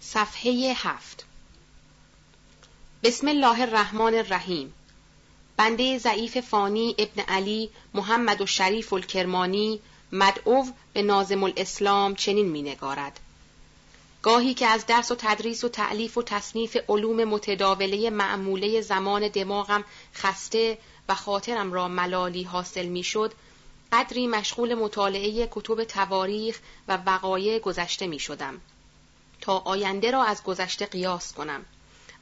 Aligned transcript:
صفحه 0.00 0.72
هفت. 0.76 1.24
بسم 3.02 3.28
الله 3.28 3.60
الرحمن 3.60 4.14
الرحیم. 4.14 4.74
بنده 5.56 5.98
ضعیف 5.98 6.38
فانی 6.38 6.94
ابن 6.98 7.22
علی 7.22 7.70
محمد 7.94 8.40
و 8.40 8.46
شریف 8.46 8.92
الکرمانی 8.92 9.80
مدعو 10.12 10.64
به 10.92 11.02
نازم 11.02 11.44
الاسلام 11.44 12.14
چنین 12.14 12.48
مینگارد. 12.48 13.20
گاهی 14.22 14.54
که 14.54 14.66
از 14.66 14.86
درس 14.86 15.10
و 15.10 15.14
تدریس 15.18 15.64
و 15.64 15.68
تعلیف 15.68 16.18
و 16.18 16.22
تصنیف 16.22 16.76
علوم 16.88 17.24
متداوله 17.24 18.10
معموله 18.10 18.80
زمان 18.80 19.28
دماغم 19.28 19.84
خسته 20.14 20.78
و 21.08 21.14
خاطرم 21.14 21.72
را 21.72 21.88
ملالی 21.88 22.42
حاصل 22.42 22.86
می‌شد 22.86 23.32
قدری 23.92 24.26
مشغول 24.26 24.74
مطالعه 24.74 25.48
کتب 25.50 25.84
تواریخ 25.84 26.60
و 26.88 26.98
وقایع 27.06 27.58
گذشته 27.58 28.06
می 28.06 28.18
شدم. 28.18 28.60
تا 29.40 29.58
آینده 29.58 30.10
را 30.10 30.24
از 30.24 30.42
گذشته 30.42 30.86
قیاس 30.86 31.32
کنم 31.32 31.64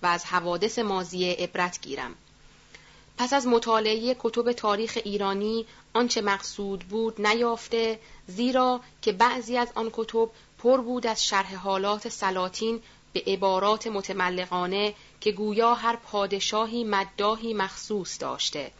و 0.03 0.07
از 0.07 0.25
حوادث 0.25 0.79
مازیه 0.79 1.33
عبرت 1.33 1.81
گیرم. 1.81 2.15
پس 3.19 3.33
از 3.33 3.47
مطالعه 3.47 4.17
کتب 4.19 4.53
تاریخ 4.53 4.99
ایرانی 5.05 5.67
آنچه 5.95 6.21
مقصود 6.21 6.81
بود 6.81 7.27
نیافته 7.27 7.99
زیرا 8.27 8.80
که 9.03 9.13
بعضی 9.13 9.57
از 9.57 9.69
آن 9.75 9.91
کتب 9.93 10.30
پر 10.59 10.80
بود 10.80 11.07
از 11.07 11.25
شرح 11.25 11.55
حالات 11.55 12.09
سلاطین 12.09 12.83
به 13.13 13.23
عبارات 13.27 13.87
متملقانه 13.87 14.95
که 15.21 15.33
گویا 15.33 15.75
هر 15.75 15.97
پادشاهی 15.97 16.85
مداهی 16.85 17.55
مخصوص 17.55 18.21
داشته. 18.21 18.71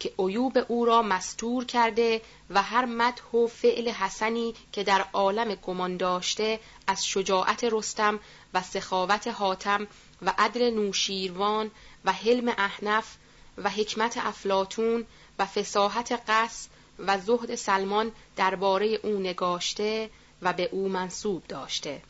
که 0.00 0.12
عیوب 0.18 0.58
او 0.68 0.84
را 0.84 1.02
مستور 1.02 1.64
کرده 1.64 2.22
و 2.50 2.62
هر 2.62 2.84
مدح 2.84 3.30
و 3.32 3.46
فعل 3.46 3.88
حسنی 3.88 4.54
که 4.72 4.84
در 4.84 5.04
عالم 5.12 5.54
گمان 5.54 5.96
داشته 5.96 6.60
از 6.86 7.06
شجاعت 7.06 7.64
رستم 7.64 8.20
و 8.54 8.62
سخاوت 8.62 9.28
حاتم 9.28 9.86
و 10.22 10.34
عدل 10.38 10.70
نوشیروان 10.70 11.70
و 12.04 12.12
حلم 12.12 12.48
احنف 12.48 13.16
و 13.58 13.70
حکمت 13.70 14.18
افلاتون 14.18 15.06
و 15.38 15.46
فساحت 15.46 16.22
قص 16.28 16.68
و 16.98 17.18
زهد 17.18 17.54
سلمان 17.54 18.12
درباره 18.36 18.86
او 18.86 19.10
نگاشته 19.10 20.10
و 20.42 20.52
به 20.52 20.68
او 20.72 20.88
منصوب 20.88 21.42
داشته. 21.48 22.02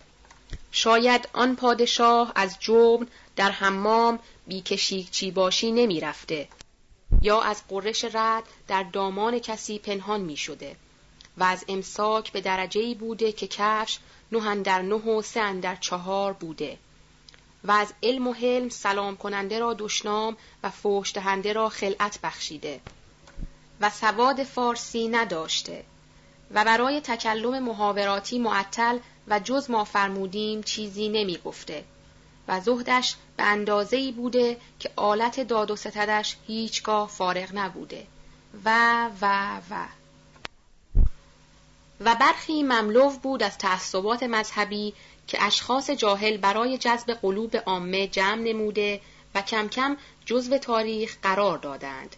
شاید 0.73 1.29
آن 1.33 1.57
پادشاه 1.57 2.33
از 2.35 2.57
جبن 2.61 3.07
در 3.37 3.51
حمام 3.51 4.19
بیکشیک 4.47 5.11
چی 5.11 5.31
باشی 5.31 5.73
نمی 5.73 6.01
رفته 6.01 6.49
یا 7.23 7.41
از 7.41 7.63
قرش 7.69 8.05
رد 8.05 8.45
در 8.69 8.83
دامان 8.83 9.39
کسی 9.39 9.79
پنهان 9.79 10.21
می 10.21 10.37
شده 10.37 10.77
و 11.39 11.45
از 11.45 11.65
امساک 11.69 12.33
به 12.33 12.41
درجه 12.41 12.95
بوده 12.95 13.33
که 13.33 13.47
کفش 13.47 13.99
نه 14.33 14.63
در 14.63 14.83
نه 14.83 14.95
و 14.95 15.23
سه 15.23 15.53
در 15.61 15.77
چهار 15.77 16.33
بوده 16.33 16.79
و 17.65 17.71
از 17.71 17.95
علم 18.03 18.27
و 18.27 18.33
حلم 18.33 18.69
سلام 18.69 19.17
کننده 19.17 19.59
را 19.59 19.75
دشنام 19.75 20.37
و 20.63 20.71
فوش 20.71 21.15
دهنده 21.15 21.53
را 21.53 21.69
خلعت 21.69 22.19
بخشیده 22.23 22.81
و 23.81 23.91
سواد 23.91 24.43
فارسی 24.43 25.09
نداشته 25.09 25.85
و 26.55 26.65
برای 26.65 27.01
تکلم 27.01 27.63
محاوراتی 27.63 28.39
معطل 28.39 28.99
و 29.29 29.41
جز 29.41 29.71
ما 29.71 29.85
فرمودیم 29.85 30.63
چیزی 30.63 31.09
نمی 31.09 31.39
گفته 31.45 31.85
و 32.49 32.61
زهدش 32.61 33.17
به 33.37 33.43
اندازه 33.43 33.97
ای 33.97 34.13
بوده 34.13 34.57
که 34.79 34.91
آلت 34.97 35.41
داد 35.41 35.71
و 35.71 35.77
ستدش 35.77 36.37
هیچگاه 36.47 37.09
فارغ 37.09 37.49
نبوده. 37.55 38.07
و 38.65 39.11
و 39.21 39.57
و. 39.71 39.87
و 42.01 42.15
برخی 42.15 42.63
مملو 42.63 43.11
بود 43.11 43.43
از 43.43 43.59
تعصبات 43.59 44.23
مذهبی 44.23 44.95
که 45.27 45.43
اشخاص 45.43 45.91
جاهل 45.91 46.37
برای 46.37 46.79
جذب 46.79 47.13
قلوب 47.13 47.57
عامه 47.57 48.07
جمع 48.07 48.43
نموده 48.43 49.01
و 49.35 49.43
کم 49.43 49.69
کم 49.69 49.97
جزو 50.27 50.59
تاریخ 50.59 51.17
قرار 51.23 51.59
دادند 51.59 52.17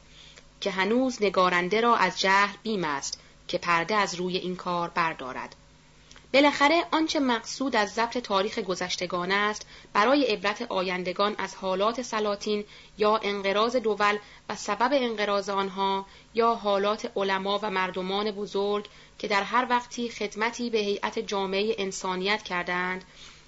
که 0.60 0.70
هنوز 0.70 1.22
نگارنده 1.22 1.80
را 1.80 1.96
از 1.96 2.20
جهل 2.20 2.56
بیم 2.62 2.84
است 2.84 3.20
که 3.48 3.58
پرده 3.58 3.94
از 3.94 4.14
روی 4.14 4.36
این 4.36 4.56
کار 4.56 4.88
بردارد. 4.88 5.54
بالاخره 6.32 6.84
آنچه 6.90 7.20
مقصود 7.20 7.76
از 7.76 7.94
ضبط 7.94 8.18
تاریخ 8.18 8.58
گذشتگان 8.58 9.32
است 9.32 9.66
برای 9.92 10.24
عبرت 10.24 10.62
آیندگان 10.62 11.34
از 11.38 11.54
حالات 11.54 12.02
سلاطین 12.02 12.64
یا 12.98 13.16
انقراض 13.16 13.76
دول 13.76 14.18
و 14.48 14.56
سبب 14.56 14.90
انقراض 14.92 15.48
آنها 15.48 16.06
یا 16.34 16.54
حالات 16.54 17.12
علما 17.16 17.58
و 17.62 17.70
مردمان 17.70 18.30
بزرگ 18.30 18.88
که 19.18 19.28
در 19.28 19.42
هر 19.42 19.66
وقتی 19.70 20.08
خدمتی 20.08 20.70
به 20.70 20.78
هیئت 20.78 21.18
جامعه 21.18 21.74
انسانیت 21.78 22.42
کردند 22.42 23.04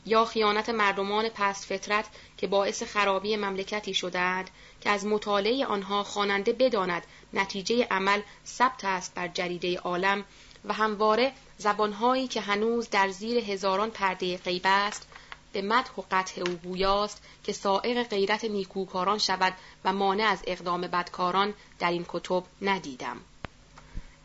یا 0.06 0.24
خیانت 0.24 0.68
مردمان 0.68 1.28
پست 1.28 1.64
فطرت 1.64 2.06
که 2.36 2.46
باعث 2.46 2.82
خرابی 2.82 3.36
مملکتی 3.36 3.94
شدند 3.94 4.50
که 4.80 4.90
از 4.90 5.06
مطالعه 5.06 5.66
آنها 5.66 6.02
خواننده 6.02 6.52
بداند 6.52 7.02
نتیجه 7.32 7.86
عمل 7.90 8.20
ثبت 8.46 8.84
است 8.84 9.14
بر 9.14 9.28
جریده 9.28 9.78
عالم 9.78 10.24
و 10.64 10.72
همواره 10.72 11.32
زبانهایی 11.60 12.28
که 12.28 12.40
هنوز 12.40 12.90
در 12.90 13.08
زیر 13.08 13.38
هزاران 13.50 13.90
پرده 13.90 14.36
غیب 14.36 14.62
است 14.64 15.06
به 15.52 15.62
مدح 15.62 15.90
و 15.98 16.02
قطع 16.10 16.40
او 16.40 16.54
گویاست 16.54 17.22
که 17.44 17.52
سائق 17.52 18.02
غیرت 18.02 18.44
نیکوکاران 18.44 19.18
شود 19.18 19.52
و 19.84 19.92
مانع 19.92 20.24
از 20.24 20.42
اقدام 20.46 20.80
بدکاران 20.80 21.54
در 21.78 21.90
این 21.90 22.06
کتب 22.08 22.42
ندیدم. 22.62 23.16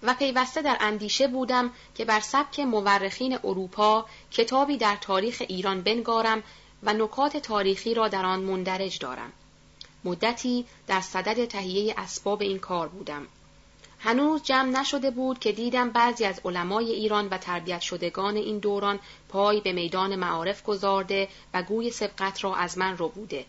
و 0.03 0.13
پیوسته 0.13 0.61
در 0.61 0.77
اندیشه 0.79 1.27
بودم 1.27 1.71
که 1.95 2.05
بر 2.05 2.19
سبک 2.19 2.59
مورخین 2.59 3.39
اروپا 3.43 4.05
کتابی 4.31 4.77
در 4.77 4.95
تاریخ 5.01 5.43
ایران 5.47 5.81
بنگارم 5.81 6.43
و 6.83 6.93
نکات 6.93 7.37
تاریخی 7.37 7.93
را 7.93 8.07
در 8.07 8.25
آن 8.25 8.39
مندرج 8.39 8.99
دارم. 8.99 9.31
مدتی 10.03 10.65
در 10.87 11.01
صدد 11.01 11.45
تهیه 11.45 11.93
اسباب 11.97 12.41
این 12.41 12.59
کار 12.59 12.87
بودم. 12.87 13.27
هنوز 14.05 14.43
جمع 14.43 14.79
نشده 14.79 15.11
بود 15.11 15.39
که 15.39 15.51
دیدم 15.51 15.89
بعضی 15.89 16.25
از 16.25 16.41
علمای 16.45 16.91
ایران 16.91 17.27
و 17.27 17.37
تربیت 17.37 17.81
شدگان 17.81 18.35
این 18.35 18.59
دوران 18.59 18.99
پای 19.29 19.61
به 19.61 19.71
میدان 19.71 20.15
معارف 20.15 20.63
گذارده 20.63 21.27
و 21.53 21.63
گوی 21.63 21.91
سبقت 21.91 22.43
را 22.43 22.55
از 22.55 22.77
من 22.77 22.97
رو 22.97 23.09
بوده. 23.09 23.45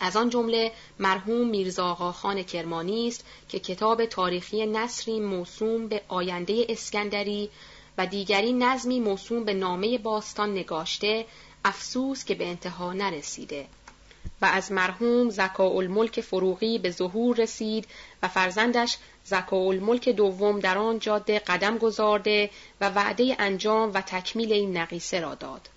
از 0.00 0.16
آن 0.16 0.30
جمله 0.30 0.72
مرحوم 0.98 1.48
میرزا 1.48 1.94
خان 1.94 2.42
کرمانی 2.42 3.08
است 3.08 3.24
که 3.48 3.58
کتاب 3.58 4.06
تاریخی 4.06 4.66
نصری 4.66 5.20
موسوم 5.20 5.88
به 5.88 6.02
آینده 6.08 6.66
اسکندری 6.68 7.50
و 7.98 8.06
دیگری 8.06 8.52
نظمی 8.52 9.00
موسوم 9.00 9.44
به 9.44 9.54
نامه 9.54 9.98
باستان 9.98 10.50
نگاشته 10.50 11.26
افسوس 11.64 12.24
که 12.24 12.34
به 12.34 12.46
انتها 12.46 12.92
نرسیده 12.92 13.66
و 14.42 14.44
از 14.46 14.72
مرحوم 14.72 15.30
زکا 15.30 15.64
الملک 15.68 16.20
فروغی 16.20 16.78
به 16.78 16.90
ظهور 16.90 17.36
رسید 17.36 17.86
و 18.22 18.28
فرزندش 18.28 18.96
زکا 19.26 19.56
الملک 19.56 20.08
دوم 20.08 20.60
در 20.60 20.78
آن 20.78 20.98
جاده 20.98 21.38
قدم 21.38 21.78
گذارده 21.78 22.50
و 22.80 22.90
وعده 22.90 23.36
انجام 23.38 23.90
و 23.94 24.00
تکمیل 24.00 24.52
این 24.52 24.76
نقیصه 24.76 25.20
را 25.20 25.34
داد. 25.34 25.68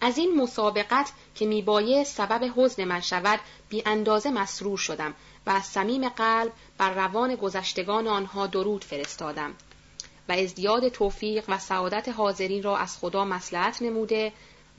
از 0.00 0.18
این 0.18 0.40
مسابقت 0.40 1.12
که 1.34 1.46
میبایه 1.46 2.04
سبب 2.04 2.52
حزن 2.56 2.84
من 2.84 3.00
شود 3.00 3.40
بی 3.68 3.82
اندازه 3.86 4.30
مسرور 4.30 4.78
شدم 4.78 5.14
و 5.46 5.50
از 5.50 5.64
صمیم 5.64 6.08
قلب 6.08 6.52
بر 6.78 6.94
روان 6.94 7.34
گذشتگان 7.34 8.06
آنها 8.06 8.46
درود 8.46 8.84
فرستادم 8.84 9.54
و 10.28 10.32
ازدیاد 10.32 10.88
توفیق 10.88 11.44
و 11.48 11.58
سعادت 11.58 12.08
حاضرین 12.08 12.62
را 12.62 12.76
از 12.76 12.98
خدا 12.98 13.24
مسلحت 13.24 13.82
نموده 13.82 14.32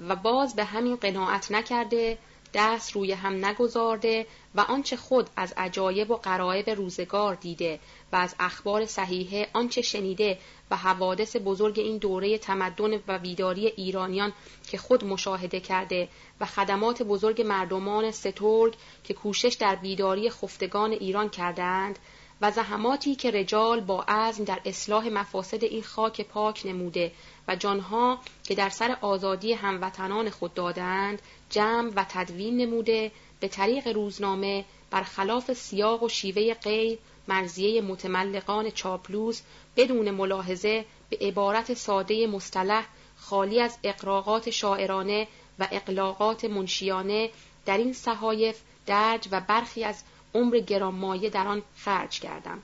و 0.08 0.16
باز 0.16 0.56
به 0.56 0.64
همین 0.64 0.96
قناعت 0.96 1.52
نکرده 1.52 2.18
دست 2.54 2.92
روی 2.92 3.12
هم 3.12 3.46
نگذارده 3.46 4.28
و 4.56 4.62
آنچه 4.62 4.96
خود 4.96 5.30
از 5.36 5.54
عجایب 5.58 6.12
و 6.12 6.16
قرائب 6.16 6.70
روزگار 6.70 7.36
دیده 7.36 7.80
و 8.12 8.16
از 8.16 8.36
اخبار 8.40 8.86
صحیحه 8.86 9.48
آنچه 9.54 9.82
شنیده 9.82 10.38
و 10.72 10.78
حوادث 10.78 11.36
بزرگ 11.46 11.80
این 11.80 11.98
دوره 11.98 12.38
تمدن 12.38 13.00
و 13.08 13.20
بیداری 13.20 13.68
ایرانیان 13.68 14.34
که 14.68 14.78
خود 14.78 15.06
مشاهده 15.06 15.60
کرده 15.60 16.10
و 16.40 16.46
خدمات 16.46 17.04
بزرگ 17.04 17.42
مردمان 17.42 18.12
سترگ 18.12 18.76
که 19.04 19.14
کوشش 19.14 19.54
در 19.60 19.76
بیداری 19.76 20.30
خفتگان 20.30 20.92
ایران 20.92 21.30
کردند 21.30 22.00
و 22.42 22.52
زحماتی 22.52 23.16
که 23.16 23.32
رجال 23.32 23.80
با 23.82 24.04
عزم 24.08 24.44
در 24.44 24.60
اصلاح 24.66 25.08
مفاسد 25.08 25.64
این 25.64 25.84
خاک 25.84 26.22
پاک 26.22 26.66
نموده 26.66 27.12
و 27.50 27.56
جانها 27.56 28.20
که 28.44 28.56
در 28.56 28.70
سر 28.70 28.98
آزادی 29.02 29.54
هموطنان 29.54 30.30
خود 30.30 30.54
دادند 30.54 31.22
جمع 31.50 31.92
و 31.96 32.06
تدوین 32.10 32.58
نموده 32.58 33.12
به 33.40 33.48
طریق 33.48 33.88
روزنامه 33.88 34.66
برخلاف 34.92 35.54
سیاق 35.54 36.04
و 36.04 36.10
شیوه 36.10 36.54
غیر 36.54 37.00
مرزیه 37.28 37.82
متملقان 37.82 38.70
چاپلوس 38.70 39.42
بدون 39.76 40.12
ملاحظه 40.12 40.86
به 41.10 41.18
عبارت 41.22 41.74
ساده 41.74 42.28
مصطلح 42.28 42.86
خالی 43.18 43.62
از 43.62 43.78
اقراقات 43.84 44.50
شاعرانه 44.50 45.28
و 45.60 45.68
اقلاقات 45.72 46.46
منشیانه 46.46 47.30
در 47.66 47.78
این 47.78 47.94
صحایف 47.94 48.62
درج 48.86 49.28
و 49.32 49.42
برخی 49.42 49.84
از 49.84 50.04
عمر 50.36 50.60
گرانمایه 50.60 51.30
در 51.30 51.48
آن 51.48 51.62
خرج 51.78 52.20
کردم. 52.20 52.60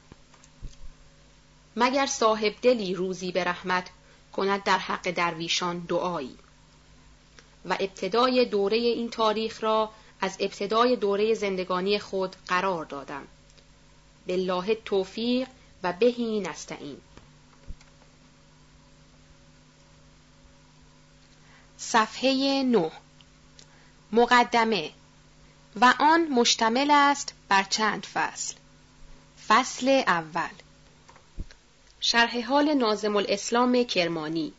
مگر 1.75 2.05
صاحب 2.05 2.53
دلی 2.61 2.95
روزی 2.95 3.31
به 3.31 3.43
رحمت 3.43 3.89
کند 4.35 4.63
در 4.63 4.77
حق 4.77 5.11
درویشان 5.11 5.79
دعایی. 5.79 6.37
و 7.65 7.77
ابتدای 7.79 8.45
دوره 8.45 8.77
این 8.77 9.09
تاریخ 9.09 9.63
را 9.63 9.89
از 10.21 10.37
ابتدای 10.39 10.95
دوره 10.95 11.33
زندگانی 11.33 11.99
خود 11.99 12.35
قرار 12.47 12.85
دادم. 12.85 13.27
بالله 14.27 14.75
توفیق 14.75 15.47
و 15.83 15.93
بهی 15.93 16.39
نستعین. 16.39 16.97
صفحه 21.77 22.63
9 22.63 22.91
مقدمه. 24.11 24.91
و 25.81 25.93
آن 25.99 26.27
مشتمل 26.27 26.91
است 26.91 27.33
بر 27.49 27.63
چند 27.63 28.05
فصل. 28.05 28.55
فصل 29.47 30.03
اول. 30.07 30.64
شرح 32.07 32.41
حال 32.41 32.73
نازم 32.73 33.15
الاسلام 33.15 33.83
کرمانی. 33.83 34.53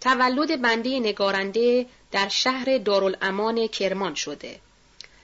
تولد 0.00 0.62
بنده 0.62 1.00
نگارنده 1.00 1.86
در 2.12 2.28
شهر 2.28 2.78
دارالامان 2.78 3.66
کرمان 3.66 4.14
شده. 4.14 4.60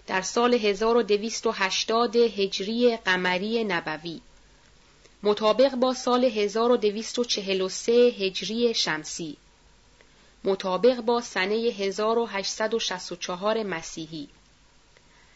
در 0.06 0.22
سال 0.22 0.54
1280 0.54 2.16
هجری 2.16 2.96
قمری 2.96 3.64
نبوی. 3.64 4.20
مطابق 5.22 5.74
با 5.74 5.94
سال 5.94 6.24
1243 6.24 7.92
هجری 7.92 8.74
شمسی. 8.74 9.36
مطابق 10.44 11.00
با 11.00 11.20
سنه 11.20 11.54
1864 11.54 13.62
مسیحی. 13.62 14.28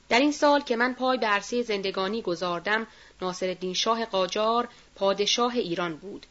در 0.08 0.18
این 0.18 0.32
سال 0.32 0.60
که 0.60 0.76
من 0.76 0.94
پای 0.94 1.18
به 1.18 1.26
عرصه 1.26 1.62
زندگانی 1.62 2.22
گذاردم 2.22 2.86
ناصرالدین 3.22 3.74
شاه 3.74 4.04
قاجار 4.04 4.68
پادشاه 4.94 5.52
ایران 5.52 5.96
بود 5.96 6.26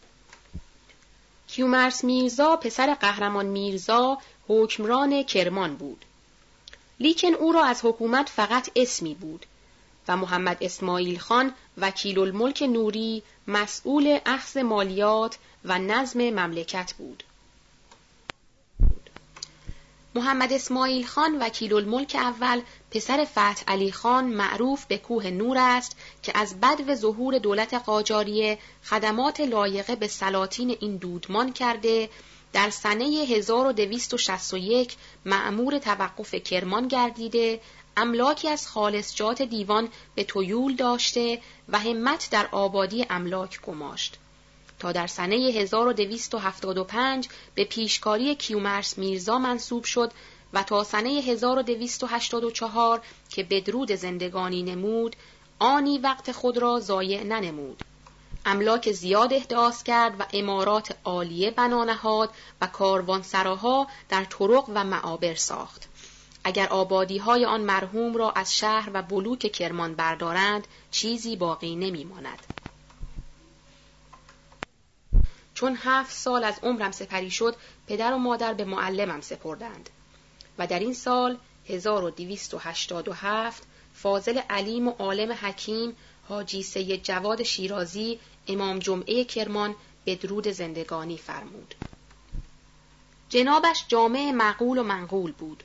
کیومرس 1.48 2.04
میرزا 2.04 2.56
پسر 2.56 2.94
قهرمان 2.94 3.46
میرزا 3.46 4.18
حکمران 4.48 5.24
کرمان 5.24 5.76
بود 5.76 6.06
لیکن 7.00 7.34
او 7.34 7.52
را 7.52 7.66
از 7.66 7.86
حکومت 7.86 8.30
فقط 8.30 8.70
اسمی 8.76 9.16
بود 9.16 9.46
و 10.08 10.18
محمد 10.18 10.58
اسماعیل 10.62 11.20
خان 11.20 11.54
وکیل 11.78 12.20
الملک 12.20 12.64
نوری 12.64 13.24
مسئول 13.48 14.20
اخذ 14.26 14.58
مالیات 14.58 15.38
و 15.66 15.80
نظم 15.80 16.22
مملکت 16.22 16.94
بود. 16.94 17.24
محمد 20.16 20.54
اسماعیل 20.54 21.06
خان 21.06 21.42
وکیل 21.42 21.74
الملک 21.74 22.16
اول 22.16 22.62
پسر 22.92 23.26
فتح 23.26 23.64
علی 23.68 23.92
خان 23.92 24.26
معروف 24.26 24.86
به 24.86 24.98
کوه 24.98 25.28
نور 25.28 25.58
است 25.58 25.98
که 26.24 26.32
از 26.36 26.60
بد 26.60 26.90
و 26.90 26.96
ظهور 26.96 27.38
دولت 27.38 27.74
قاجاریه 27.74 28.58
خدمات 28.84 29.40
لایقه 29.40 29.96
به 29.96 30.08
سلاطین 30.08 30.78
این 30.80 30.98
دودمان 30.98 31.54
کرده. 31.54 32.10
در 32.54 32.70
سنه 32.70 33.06
1261 33.06 34.96
معمور 35.26 35.78
توقف 35.78 36.36
کرمان 36.36 36.88
گردیده. 36.88 37.62
املاکی 37.98 38.50
از 38.50 38.68
خالصجات 38.68 39.42
دیوان 39.42 39.90
به 40.16 40.24
تویول 40.24 40.76
داشته 40.76 41.42
و 41.70 41.80
همت 41.80 42.28
در 42.32 42.48
آبادی 42.52 43.06
املاک 43.10 43.62
گماشت. 43.62 44.20
تا 44.84 44.92
در 44.92 45.08
سنه 45.08 45.36
1275 45.36 47.28
به 47.56 47.64
پیشکاری 47.64 48.36
کیومرس 48.36 48.98
میرزا 48.98 49.40
منصوب 49.40 49.84
شد 49.84 50.12
و 50.54 50.64
تا 50.64 50.84
سنه 50.84 51.10
1284 51.10 53.02
که 53.30 53.44
بدرود 53.44 53.92
زندگانی 53.92 54.64
نمود 54.64 55.16
آنی 55.60 55.98
وقت 55.98 56.32
خود 56.32 56.58
را 56.58 56.80
ضایع 56.80 57.24
ننمود 57.24 57.84
املاک 58.46 58.92
زیاد 58.92 59.34
احداث 59.34 59.84
کرد 59.84 60.16
و 60.20 60.26
امارات 60.34 60.96
عالیه 61.04 61.52
بنا 61.52 61.84
نهاد 61.84 62.30
و 62.62 62.68
کاروانسراها 62.68 63.88
در 64.10 64.26
طرق 64.26 64.66
و 64.76 64.84
معابر 64.84 65.36
ساخت 65.36 65.90
اگر 66.44 66.68
آبادی 66.68 67.18
های 67.18 67.46
آن 67.46 67.62
مرحوم 67.62 68.16
را 68.16 68.32
از 68.32 68.58
شهر 68.58 68.90
و 68.94 69.02
بلوک 69.02 69.40
کرمان 69.52 69.96
بردارند 69.96 70.68
چیزی 70.92 71.36
باقی 71.36 71.76
نمی 71.76 72.04
ماند. 72.04 72.63
چون 75.54 75.78
هفت 75.82 76.16
سال 76.16 76.44
از 76.44 76.60
عمرم 76.64 76.92
سپری 76.92 77.32
شد 77.32 77.56
پدر 77.88 78.14
و 78.14 78.18
مادر 78.18 78.54
به 78.54 78.66
معلمم 78.66 79.22
سپردند 79.22 79.90
و 80.58 80.68
در 80.68 80.80
این 80.80 80.94
سال 80.94 81.38
1287 81.70 83.64
فاضل 83.94 84.38
علیم 84.50 84.88
و 84.88 84.92
عالم 84.92 85.32
حکیم 85.32 85.96
حاجی 86.30 86.64
سید 86.64 87.04
جواد 87.04 87.44
شیرازی 87.44 88.20
امام 88.48 88.80
جمعه 88.80 89.24
کرمان 89.24 89.76
به 90.06 90.16
درود 90.16 90.48
زندگانی 90.48 91.18
فرمود. 91.18 91.76
جنابش 93.30 93.86
جامع 93.88 94.32
معقول 94.32 94.78
و 94.78 94.84
منقول 94.84 95.32
بود. 95.32 95.64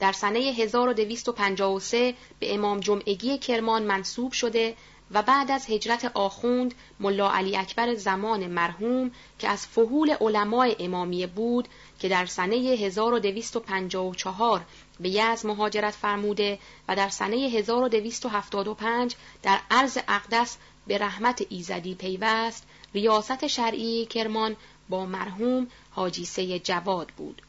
در 0.00 0.12
سنه 0.12 0.38
1253 0.38 2.14
به 2.38 2.54
امام 2.54 2.80
جمعگی 2.80 3.38
کرمان 3.38 3.82
منصوب 3.82 4.32
شده 4.32 4.76
و 5.10 5.22
بعد 5.22 5.50
از 5.50 5.70
هجرت 5.70 6.10
آخوند 6.14 6.74
ملا 7.00 7.30
علی 7.30 7.56
اکبر 7.56 7.94
زمان 7.94 8.46
مرحوم 8.46 9.10
که 9.38 9.48
از 9.48 9.66
فهول 9.66 10.14
علمای 10.20 10.76
امامیه 10.78 11.26
بود 11.26 11.68
که 11.98 12.08
در 12.08 12.26
سنه 12.26 12.56
1254 12.56 14.64
به 15.00 15.08
یزد 15.08 15.46
مهاجرت 15.46 15.94
فرموده 15.94 16.58
و 16.88 16.96
در 16.96 17.08
سنه 17.08 17.36
1275 17.36 19.14
در 19.42 19.60
عرض 19.70 19.98
اقدس 20.08 20.56
به 20.86 20.98
رحمت 20.98 21.42
ایزدی 21.48 21.94
پیوست 21.94 22.66
ریاست 22.94 23.46
شرعی 23.46 24.06
کرمان 24.06 24.56
با 24.88 25.06
مرحوم 25.06 25.66
حاجی 25.90 26.24
سید 26.24 26.64
جواد 26.64 27.08
بود. 27.16 27.42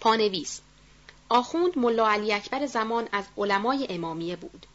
پانویس 0.00 0.60
آخوند 1.28 1.78
ملا 1.78 2.08
علی 2.08 2.32
اکبر 2.32 2.66
زمان 2.66 3.08
از 3.12 3.24
علمای 3.36 3.86
امامیه 3.90 4.36
بود. 4.36 4.66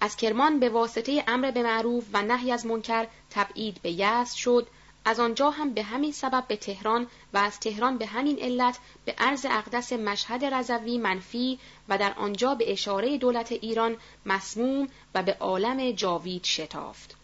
از 0.00 0.16
کرمان 0.16 0.60
به 0.60 0.68
واسطه 0.68 1.24
امر 1.28 1.50
به 1.50 1.62
معروف 1.62 2.04
و 2.12 2.22
نهی 2.22 2.52
از 2.52 2.66
منکر 2.66 3.06
تبعید 3.30 3.82
به 3.82 3.90
یزد 3.90 4.34
شد 4.34 4.66
از 5.04 5.20
آنجا 5.20 5.50
هم 5.50 5.72
به 5.72 5.82
همین 5.82 6.12
سبب 6.12 6.44
به 6.48 6.56
تهران 6.56 7.06
و 7.32 7.38
از 7.38 7.60
تهران 7.60 7.98
به 7.98 8.06
همین 8.06 8.38
علت 8.38 8.78
به 9.04 9.14
عرض 9.18 9.46
اقدس 9.50 9.92
مشهد 9.92 10.44
رضوی 10.44 10.98
منفی 10.98 11.58
و 11.88 11.98
در 11.98 12.14
آنجا 12.14 12.54
به 12.54 12.72
اشاره 12.72 13.18
دولت 13.18 13.52
ایران 13.52 13.96
مسموم 14.26 14.88
و 15.14 15.22
به 15.22 15.36
عالم 15.40 15.92
جاوید 15.92 16.44
شتافت. 16.44 17.16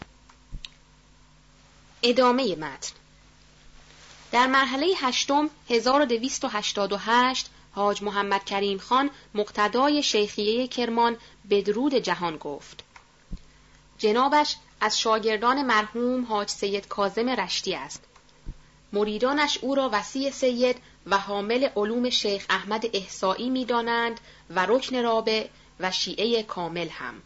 ادامه 2.02 2.56
متن 2.56 2.92
در 4.32 4.46
مرحله 4.46 4.86
هشتم 4.96 5.50
1288 5.70 7.50
حاج 7.74 8.02
محمد 8.02 8.44
کریم 8.44 8.78
خان 8.78 9.10
مقتدای 9.34 10.02
شیخیه 10.02 10.68
کرمان 10.68 11.16
بدرود 11.50 11.94
جهان 11.94 12.36
گفت. 12.36 12.84
جنابش 13.98 14.56
از 14.80 14.98
شاگردان 14.98 15.62
مرحوم 15.62 16.24
حاج 16.24 16.48
سید 16.48 16.88
کازم 16.88 17.28
رشتی 17.28 17.74
است. 17.74 18.02
مریدانش 18.92 19.58
او 19.62 19.74
را 19.74 19.90
وسیع 19.92 20.30
سید 20.30 20.76
و 21.06 21.18
حامل 21.18 21.68
علوم 21.76 22.10
شیخ 22.10 22.46
احمد 22.50 22.84
احسایی 22.92 23.50
می 23.50 23.64
دانند 23.64 24.20
و 24.50 24.66
رکن 24.66 25.02
رابع 25.02 25.46
و 25.80 25.90
شیعه 25.90 26.42
کامل 26.42 26.88
هم. 26.88 27.22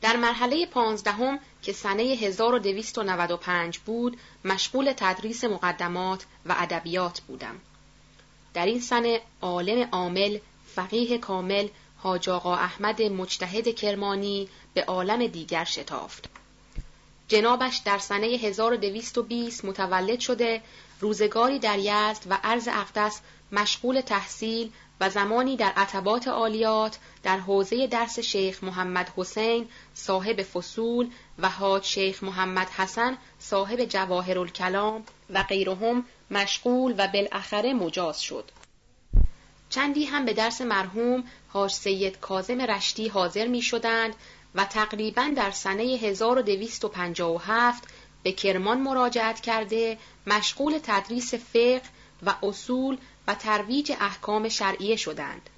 در 0.00 0.16
مرحله 0.16 0.66
پانزدهم 0.66 1.38
که 1.62 1.72
سنه 1.72 2.02
1295 2.02 3.78
بود 3.78 4.16
مشغول 4.44 4.92
تدریس 4.96 5.44
مقدمات 5.44 6.26
و 6.46 6.54
ادبیات 6.58 7.20
بودم. 7.20 7.60
در 8.56 8.66
این 8.66 8.80
سنه 8.80 9.20
عالم 9.42 9.88
عامل 9.92 10.38
فقیه 10.74 11.18
کامل 11.18 11.68
حاج 11.96 12.28
آقا 12.28 12.54
احمد 12.54 13.02
مجتهد 13.02 13.74
کرمانی 13.74 14.48
به 14.74 14.84
عالم 14.84 15.26
دیگر 15.26 15.64
شتافت. 15.64 16.28
جنابش 17.28 17.76
در 17.76 17.98
سنه 17.98 18.26
1220 18.26 19.64
متولد 19.64 20.20
شده 20.20 20.62
روزگاری 21.00 21.58
در 21.58 21.78
یزد 21.78 22.26
و 22.30 22.38
عرض 22.44 22.68
اقدس 22.68 23.20
مشغول 23.52 24.00
تحصیل 24.00 24.72
و 25.00 25.10
زمانی 25.10 25.56
در 25.56 25.72
عتبات 25.76 26.28
عالیات 26.28 26.98
در 27.22 27.38
حوزه 27.38 27.86
درس 27.86 28.18
شیخ 28.18 28.64
محمد 28.64 29.12
حسین 29.16 29.68
صاحب 29.94 30.42
فصول 30.42 31.10
و 31.38 31.48
حاج 31.48 31.84
شیخ 31.84 32.22
محمد 32.22 32.68
حسن 32.68 33.18
صاحب 33.38 33.84
جواهر 33.84 34.38
الکلام 34.38 35.04
و 35.30 35.42
غیرهم 35.42 36.04
مشغول 36.30 36.94
و 36.98 37.08
بالاخره 37.08 37.74
مجاز 37.74 38.20
شد. 38.20 38.50
چندی 39.68 40.04
هم 40.04 40.24
به 40.24 40.32
درس 40.32 40.60
مرحوم 40.60 41.24
حاج 41.48 41.72
سید 41.72 42.20
کازم 42.20 42.60
رشتی 42.60 43.08
حاضر 43.08 43.46
می 43.46 43.62
شدند 43.62 44.14
و 44.54 44.64
تقریبا 44.64 45.32
در 45.36 45.50
سنه 45.50 45.82
1257 45.82 47.84
به 48.22 48.32
کرمان 48.32 48.80
مراجعت 48.80 49.40
کرده 49.40 49.98
مشغول 50.26 50.78
تدریس 50.82 51.34
فقه 51.34 51.82
و 52.22 52.34
اصول 52.42 52.98
و 53.26 53.34
ترویج 53.34 53.92
احکام 54.00 54.48
شرعیه 54.48 54.96
شدند 54.96 55.50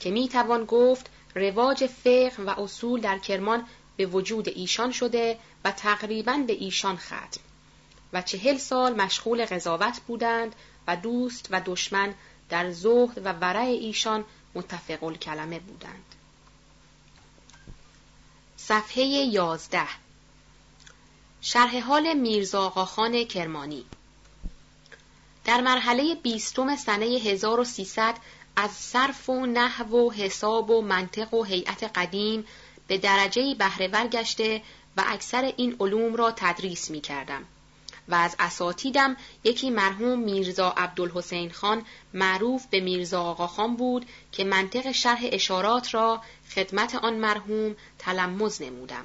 که 0.00 0.10
می 0.10 0.28
توان 0.28 0.64
گفت 0.64 1.10
رواج 1.34 1.86
فقه 1.86 2.42
و 2.46 2.50
اصول 2.60 3.00
در 3.00 3.18
کرمان 3.18 3.66
به 3.96 4.06
وجود 4.06 4.48
ایشان 4.48 4.92
شده 4.92 5.38
و 5.64 5.70
تقریبا 5.70 6.36
به 6.46 6.52
ایشان 6.52 6.96
ختم 6.96 7.40
و 8.12 8.22
چهل 8.22 8.56
سال 8.56 8.94
مشغول 8.94 9.44
قضاوت 9.44 10.00
بودند 10.00 10.54
و 10.86 10.96
دوست 10.96 11.48
و 11.50 11.60
دشمن 11.66 12.14
در 12.48 12.70
زهد 12.70 13.26
و 13.26 13.32
ورع 13.32 13.60
ایشان 13.60 14.24
متفق 14.54 15.12
کلمه 15.12 15.58
بودند. 15.58 16.14
صفحه 18.56 19.04
یازده 19.04 19.88
شرح 21.40 21.80
حال 21.80 22.14
میرزا 22.14 22.66
آقاخان 22.66 23.24
کرمانی 23.24 23.84
در 25.46 25.60
مرحله 25.60 26.14
بیستم 26.14 26.76
سنه 26.76 27.04
1300 27.04 28.14
از 28.56 28.70
صرف 28.70 29.28
و 29.28 29.46
نحو 29.46 29.96
و 29.96 30.12
حساب 30.12 30.70
و 30.70 30.82
منطق 30.82 31.34
و 31.34 31.44
هیئت 31.44 31.90
قدیم 31.94 32.44
به 32.86 32.98
درجه 32.98 33.54
بهرهور 33.54 34.06
گشته 34.06 34.62
و 34.96 35.04
اکثر 35.06 35.52
این 35.56 35.76
علوم 35.80 36.14
را 36.14 36.32
تدریس 36.36 36.90
می 36.90 37.00
کردم. 37.00 37.44
و 38.08 38.14
از 38.14 38.36
اساتیدم 38.38 39.16
یکی 39.44 39.70
مرحوم 39.70 40.18
میرزا 40.18 40.74
عبدالحسین 40.76 41.50
خان 41.50 41.82
معروف 42.14 42.66
به 42.66 42.80
میرزا 42.80 43.22
آقا 43.22 43.46
خان 43.46 43.76
بود 43.76 44.06
که 44.32 44.44
منطق 44.44 44.92
شرح 44.92 45.20
اشارات 45.22 45.94
را 45.94 46.22
خدمت 46.54 46.94
آن 46.94 47.14
مرحوم 47.14 47.76
تلمز 47.98 48.62
نمودم. 48.62 49.04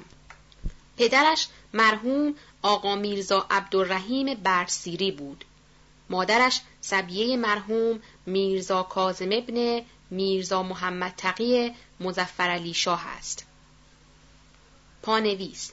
پدرش 0.96 1.46
مرحوم 1.72 2.34
آقا 2.62 2.94
میرزا 2.94 3.46
عبدالرحیم 3.50 4.34
برسیری 4.34 5.12
بود. 5.12 5.44
مادرش 6.12 6.60
سبیه 6.80 7.36
مرحوم 7.36 8.02
میرزا 8.26 8.82
کازم 8.82 9.28
ابن 9.32 9.82
میرزا 10.10 10.62
محمد 10.62 11.14
تقی 11.16 11.74
مزفر 12.00 12.50
علی 12.50 12.74
شاه 12.74 13.06
است. 13.06 13.46
پانویس 15.02 15.72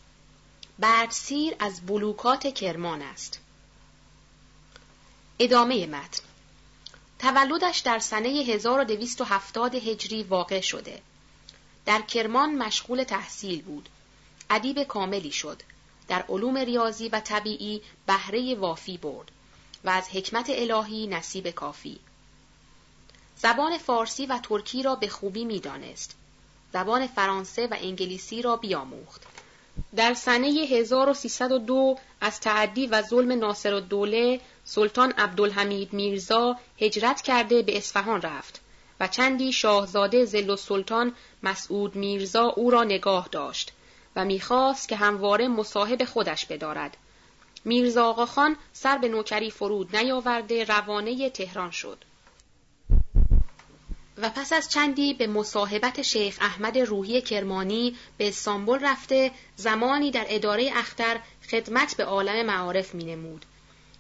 برسیر 0.80 1.56
از 1.60 1.86
بلوکات 1.86 2.54
کرمان 2.54 3.02
است. 3.02 3.40
ادامه 5.40 5.86
متن 5.86 6.24
تولدش 7.20 7.80
در 7.80 8.00
سنه 8.00 8.30
1270 8.30 9.76
هجری 9.76 10.24
واقع 10.24 10.62
شده. 10.62 11.02
در 11.86 12.02
کرمان 12.02 12.56
مشغول 12.56 13.04
تحصیل 13.04 13.62
بود. 13.62 13.90
ادیب 14.50 14.84
کاملی 14.84 15.32
شد. 15.32 15.62
در 16.08 16.26
علوم 16.30 16.58
ریاضی 16.58 17.10
و 17.10 17.20
طبیعی 17.20 17.82
بهره 18.08 18.56
وافی 18.56 18.98
برد 18.98 19.32
و 19.84 19.90
از 19.90 20.10
حکمت 20.10 20.50
الهی 20.50 21.08
نصیب 21.08 21.50
کافی. 21.50 22.00
زبان 23.38 23.78
فارسی 23.78 24.26
و 24.26 24.40
ترکی 24.44 24.84
را 24.84 24.96
به 24.96 25.08
خوبی 25.08 25.46
می‌دانست. 25.46 26.16
زبان 26.74 27.08
فرانسه 27.08 27.68
و 27.68 27.76
انگلیسی 27.82 28.42
را 28.42 28.56
بیاموخت. 28.56 29.24
در 29.96 30.14
سنه 30.14 30.48
1302 30.48 31.98
از 32.22 32.40
تعدی 32.40 32.88
و 32.88 33.02
ظلم 33.02 33.32
ناصر 33.32 33.74
الدوله 33.74 34.42
سلطان 34.66 35.12
عبدالحمید 35.12 35.94
میرزا 35.94 36.56
هجرت 36.82 37.22
کرده 37.22 37.62
به 37.62 37.78
اصفهان 37.78 38.22
رفت 38.22 38.62
و 39.00 39.08
چندی 39.08 39.54
شاهزاده 39.54 40.26
زل 40.26 40.56
سلطان 40.56 41.16
مسعود 41.44 41.96
میرزا 41.96 42.44
او 42.44 42.70
را 42.70 42.84
نگاه 42.84 43.30
داشت 43.32 43.72
و 44.16 44.26
می‌خواست 44.26 44.90
که 44.90 44.96
همواره 44.96 45.48
مصاحب 45.48 46.04
خودش 46.04 46.46
بدارد. 46.46 46.98
میرزا 47.66 48.06
آقا 48.06 48.26
خان 48.26 48.56
سر 48.74 48.98
به 48.98 49.08
نوکری 49.08 49.52
فرود 49.52 49.96
نیاورده 49.96 50.64
روانه 50.64 51.30
تهران 51.30 51.72
شد. 51.72 52.04
و 54.22 54.30
پس 54.30 54.54
از 54.54 54.70
چندی 54.70 55.14
به 55.14 55.28
مصاحبت 55.28 56.02
شیخ 56.02 56.38
احمد 56.42 56.78
روحی 56.78 57.22
کرمانی 57.22 57.96
به 58.18 58.28
استانبول 58.28 58.80
رفته 58.82 59.32
زمانی 59.56 60.12
در 60.12 60.26
اداره 60.30 60.72
اختر 60.76 61.20
خدمت 61.52 61.98
به 61.98 62.06
عالم 62.06 62.46
معارف 62.46 62.96
می 62.96 63.04
نمود. 63.04 63.46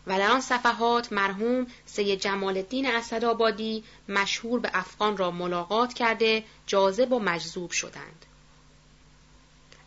و 0.08 0.18
در 0.18 0.32
آن 0.32 0.42
صفحات 0.42 1.13
مرحوم 1.13 1.68
سید 1.86 2.20
جمال 2.20 2.58
الدین 2.58 2.86
اسدآبادی 2.86 3.84
مشهور 4.10 4.60
به 4.60 4.70
افغان 4.74 5.18
را 5.18 5.32
ملاقات 5.32 5.94
کرده 5.94 6.44
جاذب 6.68 7.12
و 7.12 7.20
مجذوب 7.20 7.72
شدند. 7.72 8.25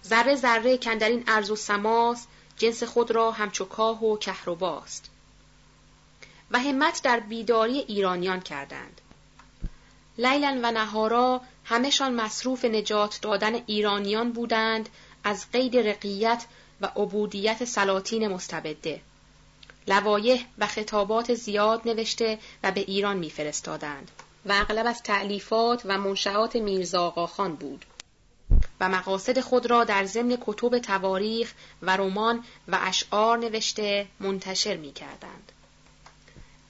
ذره 0.04 0.34
ذره 0.34 0.78
کندرین 0.78 1.24
ارز 1.26 1.50
و 1.50 1.56
سماس 1.56 2.26
جنس 2.62 2.82
خود 2.82 3.10
را 3.10 3.30
همچو 3.30 3.64
کاه 3.64 4.04
و 4.04 4.18
کهرباست 4.18 5.10
و 6.50 6.58
همت 6.58 7.02
در 7.02 7.20
بیداری 7.20 7.78
ایرانیان 7.78 8.40
کردند. 8.40 9.00
لیلا 10.18 10.60
و 10.62 10.70
نهارا 10.70 11.40
همهشان 11.64 12.14
مصروف 12.14 12.64
نجات 12.64 13.18
دادن 13.22 13.54
ایرانیان 13.66 14.32
بودند 14.32 14.88
از 15.24 15.46
قید 15.52 15.76
رقیت 15.76 16.44
و 16.80 16.86
عبودیت 16.86 17.64
سلاطین 17.64 18.28
مستبده. 18.28 19.00
لوایح 19.88 20.46
و 20.58 20.66
خطابات 20.66 21.34
زیاد 21.34 21.88
نوشته 21.88 22.38
و 22.62 22.72
به 22.72 22.80
ایران 22.80 23.16
میفرستادند 23.16 24.10
و 24.46 24.52
اغلب 24.52 24.86
از 24.86 25.02
تعلیفات 25.02 25.82
و 25.84 25.98
منشعات 25.98 26.56
میرزا 26.56 27.10
خان 27.10 27.56
بود 27.56 27.84
و 28.82 28.88
مقاصد 28.88 29.40
خود 29.40 29.66
را 29.66 29.84
در 29.84 30.04
ضمن 30.04 30.38
کتب 30.46 30.78
تواریخ 30.78 31.54
و 31.82 31.96
رمان 31.96 32.44
و 32.68 32.78
اشعار 32.82 33.38
نوشته 33.38 34.06
منتشر 34.20 34.76
می 34.76 34.92
کردند. 34.92 35.52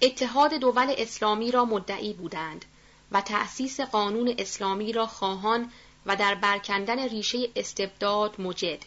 اتحاد 0.03 0.55
دول 0.55 0.95
اسلامی 0.99 1.51
را 1.51 1.65
مدعی 1.65 2.13
بودند 2.13 2.65
و 3.13 3.21
تأسیس 3.21 3.81
قانون 3.81 4.35
اسلامی 4.39 4.93
را 4.93 5.07
خواهان 5.07 5.71
و 6.07 6.17
در 6.17 6.35
برکندن 6.35 7.09
ریشه 7.09 7.39
استبداد 7.57 8.41
مجد 8.41 8.79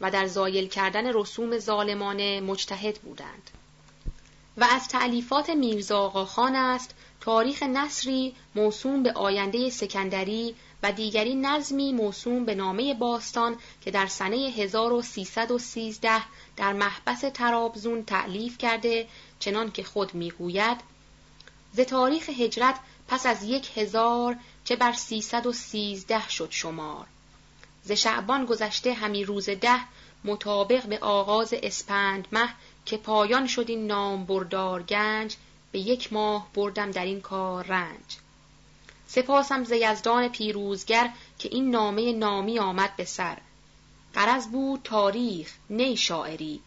و 0.00 0.10
در 0.10 0.26
زایل 0.26 0.68
کردن 0.68 1.12
رسوم 1.14 1.58
ظالمانه 1.58 2.40
مجتهد 2.40 2.98
بودند 2.98 3.50
و 4.56 4.66
از 4.70 4.88
تعلیفات 4.88 5.50
میرزا 5.50 6.10
خان 6.10 6.56
است 6.56 6.94
تاریخ 7.20 7.62
نصری 7.62 8.34
موسوم 8.54 9.02
به 9.02 9.12
آینده 9.12 9.70
سکندری 9.70 10.54
و 10.82 10.92
دیگری 10.92 11.34
نظمی 11.34 11.92
موسوم 11.92 12.44
به 12.44 12.54
نامه 12.54 12.94
باستان 12.94 13.56
که 13.80 13.90
در 13.90 14.06
سنه 14.06 14.36
1313 14.36 16.22
در 16.56 16.72
محبس 16.72 17.20
ترابزون 17.34 18.04
تعلیف 18.04 18.58
کرده 18.58 19.08
چنان 19.38 19.72
که 19.72 19.82
خود 19.82 20.14
می‌گوید 20.14 20.76
ز 21.72 21.80
تاریخ 21.80 22.28
هجرت 22.28 22.80
پس 23.08 23.26
از 23.26 23.42
یک 23.42 23.78
هزار 23.78 24.36
چه 24.64 24.76
بر 24.76 24.92
سیصد 24.92 25.46
و 25.46 25.52
سیزده 25.52 26.28
شد 26.28 26.48
شمار. 26.50 27.06
ز 27.84 27.92
شعبان 27.92 28.44
گذشته 28.44 28.92
همی 28.92 29.24
روز 29.24 29.48
ده 29.48 29.80
مطابق 30.24 30.86
به 30.86 30.98
آغاز 30.98 31.54
اسپند 31.62 32.28
مه 32.32 32.48
که 32.86 32.96
پایان 32.96 33.46
شد 33.46 33.64
این 33.68 33.86
نام 33.86 34.24
بردار 34.24 34.82
گنج 34.82 35.36
به 35.72 35.78
یک 35.78 36.12
ماه 36.12 36.48
بردم 36.54 36.90
در 36.90 37.04
این 37.04 37.20
کار 37.20 37.66
رنج. 37.66 38.18
سپاسم 39.12 39.64
ز 39.64 39.72
یزدان 39.72 40.28
پیروزگر 40.28 41.10
که 41.38 41.48
این 41.52 41.70
نامه 41.70 42.12
نامی 42.12 42.58
آمد 42.58 42.96
به 42.96 43.04
سر. 43.04 43.38
قرض 44.14 44.48
بود 44.48 44.80
تاریخ 44.84 45.52
نی 45.70 45.96
شاعری 45.96 46.60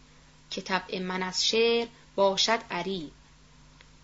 که 0.49 0.61
من 0.99 1.23
از 1.23 1.45
شعر 1.45 1.87
باشد 2.15 2.59
عری. 2.71 3.11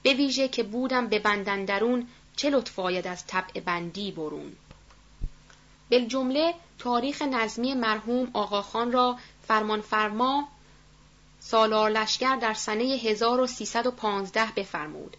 به 0.03 0.13
ویژه 0.13 0.47
که 0.47 0.63
بودم 0.63 1.07
به 1.07 1.19
بندندرون 1.19 2.07
چه 2.35 2.49
لطف 2.49 2.79
آید 2.79 3.07
از 3.07 3.27
طبع 3.27 3.59
بندی 3.59 4.11
برون؟ 4.11 4.55
جمله 6.07 6.53
تاریخ 6.77 7.21
نظمی 7.21 7.73
مرحوم 7.73 8.31
آقاخان 8.33 8.91
را 8.91 9.17
فرمان 9.47 9.81
فرما 9.81 10.47
سالار 11.39 11.89
لشکر 11.89 12.35
در 12.35 12.53
سنه 12.53 12.83
1315 12.83 14.45
بفرمود. 14.55 15.17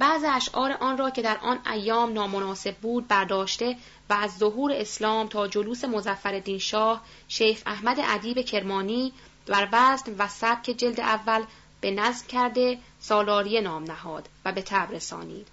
بعض 0.00 0.24
اشعار 0.28 0.72
آن 0.72 0.98
را 0.98 1.10
که 1.10 1.22
در 1.22 1.38
آن 1.42 1.58
ایام 1.72 2.12
نامناسب 2.12 2.76
بود 2.76 3.08
برداشته 3.08 3.76
و 4.10 4.12
از 4.12 4.38
ظهور 4.38 4.72
اسلام 4.72 5.28
تا 5.28 5.48
جلوس 5.48 5.84
مزفر 5.84 6.58
شاه 6.58 7.02
شیخ 7.28 7.62
احمد 7.66 7.96
ادیب 8.04 8.40
کرمانی 8.40 9.12
بر 9.46 9.68
وزن 9.72 10.14
و 10.18 10.28
سبک 10.28 10.70
جلد 10.70 11.00
اول 11.00 11.44
به 11.80 11.90
نظم 11.90 12.26
کرده 12.26 12.78
سالاریه 13.00 13.60
نام 13.60 13.84
نهاد 13.84 14.28
و 14.44 14.52
به 14.52 14.62
تبر 14.62 14.94
رسانید. 14.94 15.48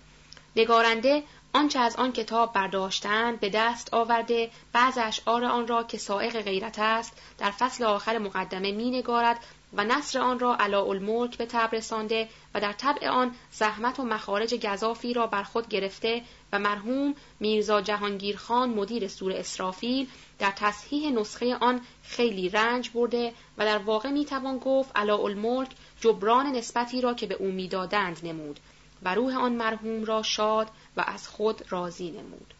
نگارنده 0.55 1.23
آنچه 1.53 1.79
از 1.79 1.95
آن 1.95 2.11
کتاب 2.11 2.53
برداشتند 2.53 3.39
به 3.39 3.49
دست 3.49 3.93
آورده 3.93 4.51
بعض 4.73 4.97
اشعار 4.97 5.45
آن 5.45 5.67
را 5.67 5.83
که 5.83 5.97
سائق 5.97 6.41
غیرت 6.41 6.79
است 6.79 7.13
در 7.37 7.51
فصل 7.51 7.83
آخر 7.83 8.17
مقدمه 8.17 8.71
می 8.71 8.91
نگارد 8.91 9.39
و 9.73 9.83
نصر 9.83 10.19
آن 10.19 10.39
را 10.39 10.55
علا 10.55 10.81
الملک 10.81 11.37
به 11.37 11.45
تبر 11.45 11.77
رسانده 11.77 12.29
و 12.53 12.59
در 12.59 12.73
طبع 12.73 13.09
آن 13.09 13.35
زحمت 13.51 13.99
و 13.99 14.03
مخارج 14.03 14.55
گذافی 14.67 15.13
را 15.13 15.27
بر 15.27 15.43
خود 15.43 15.67
گرفته 15.67 16.21
و 16.53 16.59
مرحوم 16.59 17.15
میرزا 17.39 17.81
جهانگیرخان 17.81 18.69
مدیر 18.69 19.07
سور 19.07 19.31
اسرافیل 19.31 20.07
در 20.39 20.51
تصحیح 20.51 21.11
نسخه 21.11 21.55
آن 21.55 21.81
خیلی 22.03 22.49
رنج 22.49 22.89
برده 22.89 23.33
و 23.57 23.65
در 23.65 23.77
واقع 23.77 24.09
می 24.09 24.25
توان 24.25 24.57
گفت 24.57 24.91
علا 24.95 25.17
الملک 25.17 25.69
جبران 26.01 26.45
نسبتی 26.45 27.01
را 27.01 27.13
که 27.13 27.27
به 27.27 27.35
او 27.35 27.51
می‌دادند 27.51 28.19
نمود 28.23 28.59
و 29.03 29.15
روح 29.15 29.37
آن 29.37 29.53
مرحوم 29.53 30.05
را 30.05 30.23
شاد 30.23 30.67
و 30.97 31.03
از 31.07 31.27
خود 31.27 31.63
راضی 31.69 32.11
نمود. 32.11 32.53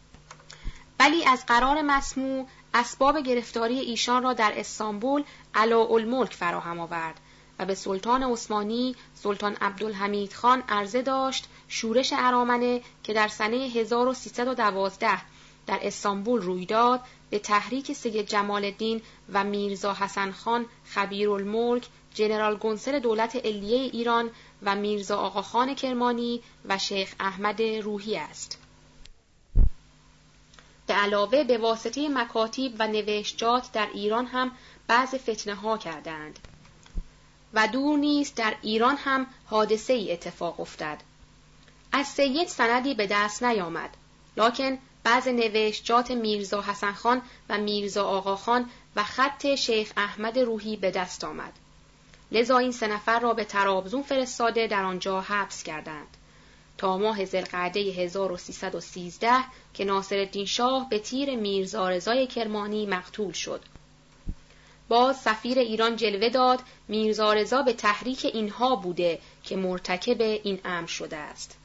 ولی 1.00 1.26
از 1.26 1.46
قرار 1.46 1.82
مسموع 1.82 2.48
اسباب 2.74 3.20
گرفتاری 3.20 3.80
ایشان 3.80 4.24
را 4.24 4.34
در 4.34 4.54
استانبول 4.56 5.24
الملک 5.56 6.34
فراهم 6.34 6.80
آورد 6.80 7.20
و 7.60 7.66
به 7.66 7.76
سلطان 7.76 8.24
عثمانی 8.24 8.96
سلطان 9.16 9.54
عبدالحمید 9.62 10.34
خان 10.34 10.64
عرضه 10.70 11.02
داشت 11.02 11.48
شورش 11.68 12.14
ارامنه 12.18 12.82
که 13.04 13.14
در 13.14 13.28
سنه 13.28 13.56
1312 13.56 15.22
در 15.68 15.80
استانبول 15.82 16.42
روی 16.42 16.66
داد 16.66 17.02
به 17.30 17.40
تحریک 17.40 17.94
سید 17.94 18.28
جمال 18.28 18.66
الدین 18.66 19.02
و 19.34 19.44
میرزا 19.44 19.94
حسن 19.94 20.32
خان 20.32 20.66
خبیرالملک 20.86 21.88
جنرال 22.14 22.56
گنسل 22.56 23.00
دولت 23.00 23.36
علیه 23.36 23.78
ایران 23.78 24.30
و 24.64 24.76
میرزا 24.76 25.18
آقاخان 25.18 25.76
کرمانی 25.76 26.42
و 26.66 26.78
شیخ 26.78 27.16
احمد 27.20 27.62
روحی 27.62 28.18
است. 28.18 28.67
به 30.88 30.94
علاوه 30.94 31.44
به 31.44 31.58
واسطه 31.58 32.10
مکاتیب 32.10 32.76
و 32.80 32.88
نوشتجات 32.88 33.72
در 33.72 33.88
ایران 33.94 34.26
هم 34.26 34.52
بعض 34.88 35.16
فتنه 35.16 35.56
ها 35.56 35.78
کردند 35.78 36.40
و 37.54 37.68
دور 37.68 37.98
نیست 37.98 38.36
در 38.36 38.56
ایران 38.62 38.98
هم 38.98 39.28
حادثه 39.46 39.94
ای 39.94 40.12
اتفاق 40.12 40.60
افتاد. 40.60 40.98
از 41.92 42.08
سید 42.08 42.48
سندی 42.48 42.94
به 42.94 43.08
دست 43.08 43.44
نیامد 43.44 43.90
لکن 44.38 44.78
بعض 45.04 45.28
نوشتجات 45.28 46.12
میرزا 46.12 46.62
حسن 46.62 46.92
خان 46.92 47.22
و 47.50 47.58
میرزا 47.58 48.08
آقاخان 48.08 48.70
و 48.96 49.04
خط 49.04 49.56
شیخ 49.56 49.92
احمد 49.98 50.40
روحی 50.40 50.76
به 50.78 50.92
دست 50.92 51.24
آمد. 51.24 51.54
لذا 52.32 52.58
این 52.58 52.72
سه 52.72 52.88
نفر 52.88 53.20
را 53.20 53.34
به 53.34 53.44
ترابزون 53.44 54.04
فرستاده 54.04 54.68
در 54.68 54.84
آنجا 54.84 55.22
حبس 55.22 55.64
کردند. 55.64 56.17
تا 56.78 56.98
ماه 56.98 57.26
زلقعده 57.26 57.80
1313 57.80 59.32
که 59.74 59.86
ناصرالدین 59.86 60.46
شاه 60.46 60.90
به 60.90 61.00
تیر 61.00 61.36
میرزا 61.36 61.90
رضای 61.90 62.28
کرمانی 62.28 62.86
مقتول 62.86 63.32
شد. 63.32 63.62
باز 64.88 65.22
سفیر 65.22 65.60
ایران 65.60 65.96
جلوه 65.96 66.30
داد 66.30 66.60
میرزا 66.88 67.34
رضا 67.34 67.62
به 67.62 67.74
تحریک 67.74 68.26
اینها 68.26 68.76
بوده 68.76 69.20
که 69.44 69.56
مرتکب 69.56 70.22
این 70.22 70.60
امر 70.66 70.88
شده 70.88 71.18
است. 71.18 71.58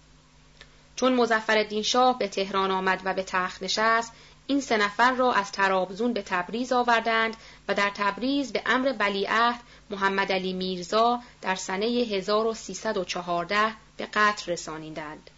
چون 0.97 1.15
مظفرالدین 1.15 1.83
شاه 1.83 2.19
به 2.19 2.29
تهران 2.29 2.71
آمد 2.71 3.01
و 3.05 3.15
به 3.15 3.23
تخت 3.23 3.63
نشست 3.63 4.13
این 4.47 4.61
سه 4.61 4.77
نفر 4.77 5.13
را 5.13 5.33
از 5.33 5.53
ترابزون 5.53 6.13
به 6.13 6.23
تبریز 6.23 6.73
آوردند 6.73 7.37
و 7.69 7.75
در 7.75 7.91
تبریز 7.95 8.53
به 8.53 8.63
امر 8.67 8.95
ولیعهد 8.99 9.61
محمد 9.91 10.33
علی 10.33 10.53
میرزا 10.53 11.21
در 11.43 11.55
سنه 11.55 11.87
1314 11.87 13.75
به 14.03 14.09
قتل 14.13 14.53
رسانیدند. 14.53 15.31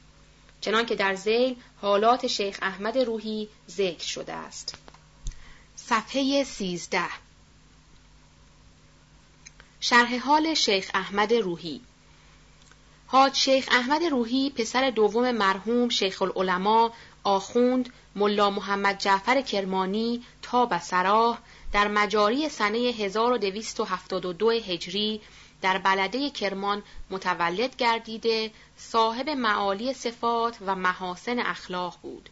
چنان 0.61 0.87
که 0.87 0.95
در 0.95 1.15
زیل 1.15 1.57
حالات 1.81 2.27
شیخ 2.27 2.59
احمد 2.63 2.99
روحی 2.99 3.49
ذکر 3.71 4.07
شده 4.07 4.33
است. 4.33 4.75
صفحه 5.77 6.45
13 6.45 7.01
شرح 9.81 10.19
حال 10.19 10.55
شیخ 10.55 10.91
احمد 10.95 11.33
روحی 11.33 11.81
حاج 13.07 13.35
شیخ 13.35 13.69
احمد 13.71 14.03
روحی 14.03 14.51
پسر 14.51 14.91
دوم 14.91 15.31
مرحوم 15.31 15.89
شیخ 15.89 16.23
العلماء 16.23 16.91
آخوند 17.25 17.93
ملا 18.17 18.51
محمد 18.51 18.99
جعفر 18.99 19.41
کرمانی 19.41 20.23
تا 20.43 20.67
بسراه 20.67 21.39
در 21.73 21.89
مجاری 21.89 22.49
سنه 22.49 22.79
1272 22.79 24.51
هجری 24.51 25.21
در 25.65 25.79
بلده 25.79 26.31
کرمان 26.31 26.83
متولد 27.11 27.77
گردیده 27.77 28.51
صاحب 28.77 29.31
معالی 29.31 29.95
صفات 29.95 30.57
و 30.67 30.75
محاسن 30.75 31.39
اخلاق 31.39 31.99
بود. 32.03 32.29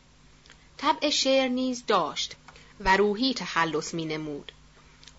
طبع 0.76 1.10
شعر 1.10 1.48
نیز 1.48 1.86
داشت 1.86 2.36
و 2.80 2.96
روحی 2.96 3.34
تخلص 3.34 3.94
می 3.94 4.04
نمود. 4.04 4.52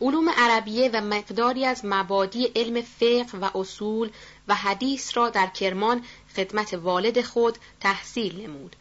علوم 0.02 0.30
عربیه 0.30 0.90
و 0.94 1.02
مقداری 1.02 1.66
از 1.66 1.86
مبادی 1.86 2.46
علم 2.56 2.82
فقه 2.82 3.38
و 3.42 3.58
اصول 3.58 4.10
و 4.48 4.56
حدیث 4.56 5.18
را 5.18 5.30
در 5.30 5.48
کرمان 5.48 6.06
خدمت 6.36 6.74
والد 6.74 7.22
خود 7.22 7.58
تحصیل 7.80 8.42
نمود 8.42 8.76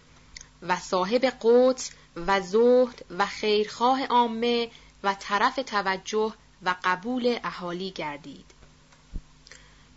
و 0.63 0.77
صاحب 0.77 1.33
قدس 1.43 1.91
و 2.17 2.41
زهد 2.41 3.05
و 3.19 3.27
خیرخواه 3.27 4.07
عامه 4.07 4.71
و 5.05 5.15
طرف 5.15 5.57
توجه 5.67 6.33
و 6.63 6.75
قبول 6.85 7.39
اهالی 7.45 7.91
گردید. 7.91 8.52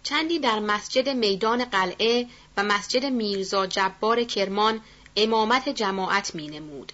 چندی 0.06 0.39
در 0.39 0.60
مسجد 0.60 1.10
میدان 1.10 1.65
قلعه 1.65 2.28
و 2.58 2.63
مسجد 2.63 3.06
میرزا 3.06 3.68
جبار 3.68 4.24
کرمان 4.24 4.82
امامت 5.15 5.70
جماعت 5.70 6.36
می 6.36 6.48
نمود. 6.48 6.91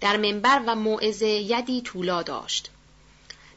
در 0.00 0.16
منبر 0.16 0.62
و 0.66 0.74
موعظه 0.74 1.26
یدی 1.26 1.82
طولا 1.82 2.22
داشت. 2.22 2.70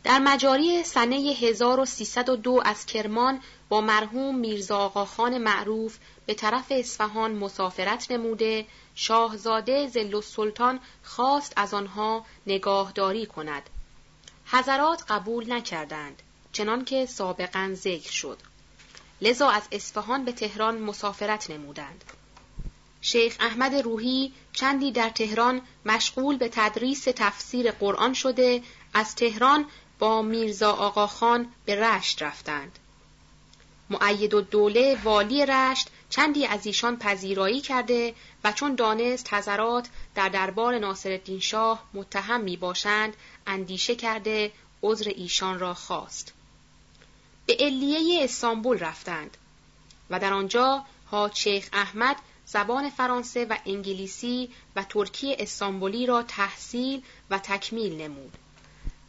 در 0.04 0.20
مجاری 0.20 0.84
سنه 0.84 1.16
1302 1.16 2.62
از 2.66 2.86
کرمان 2.86 3.40
با 3.70 3.82
مرحوم 3.82 4.36
میرزا 4.36 4.78
آقاخان 4.78 5.38
معروف 5.38 5.98
به 6.26 6.34
طرف 6.34 6.66
اصفهان 6.70 7.36
مسافرت 7.36 8.12
نموده 8.12 8.66
شاهزاده 8.96 9.88
زل 9.88 10.22
سلطان 10.22 10.80
خواست 11.04 11.54
از 11.56 11.74
آنها 11.74 12.26
نگاهداری 12.48 13.26
کند 13.26 13.70
حضرات 14.46 15.04
قبول 15.10 15.54
نکردند 15.54 16.22
چنان 16.52 16.86
که 16.86 17.06
سابقا 17.06 17.72
ذکر 17.74 18.12
شد 18.12 18.38
لذا 19.22 19.50
از 19.50 19.64
اصفهان 19.72 20.26
به 20.26 20.32
تهران 20.32 20.78
مسافرت 20.78 21.50
نمودند 21.50 22.04
شیخ 23.02 23.36
احمد 23.40 23.76
روحی 23.76 24.34
چندی 24.54 24.92
در 24.92 25.10
تهران 25.10 25.62
مشغول 25.86 26.38
به 26.38 26.50
تدریس 26.50 27.04
تفسیر 27.04 27.72
قرآن 27.72 28.14
شده 28.14 28.62
از 28.94 29.16
تهران 29.16 29.66
با 30.00 30.22
میرزا 30.22 30.72
آقاخان 30.72 31.54
به 31.66 31.76
رشت 31.76 32.24
رفتند. 32.24 32.80
معید 33.90 34.34
و 34.34 34.42
دوله 34.42 34.98
والی 35.04 35.46
رشت 35.46 35.90
چندی 36.10 36.46
از 36.46 36.66
ایشان 36.66 36.98
پذیرایی 36.98 37.62
کرده 37.62 38.16
و 38.44 38.52
چون 38.52 38.76
دانست 38.76 39.34
حضرات 39.34 39.90
در 40.16 40.30
دربار 40.30 40.80
ناصرالدین 40.80 41.40
شاه 41.40 41.84
متهم 41.94 42.42
می 42.42 42.58
باشند 42.58 43.14
اندیشه 43.48 43.96
کرده 43.96 44.52
عذر 44.84 45.12
ایشان 45.16 45.60
را 45.60 45.74
خواست. 45.74 46.34
به 47.46 47.58
علیه 47.60 48.24
استانبول 48.24 48.80
رفتند 48.80 49.38
و 50.10 50.20
در 50.20 50.34
آنجا 50.34 50.86
حاج 51.06 51.36
شیخ 51.36 51.70
احمد 51.74 52.16
زبان 52.46 52.90
فرانسه 52.90 53.46
و 53.46 53.58
انگلیسی 53.66 54.50
و 54.76 54.84
ترکی 54.84 55.36
استانبولی 55.40 56.06
را 56.06 56.24
تحصیل 56.24 57.04
و 57.30 57.40
تکمیل 57.40 58.02
نمود. 58.02 58.38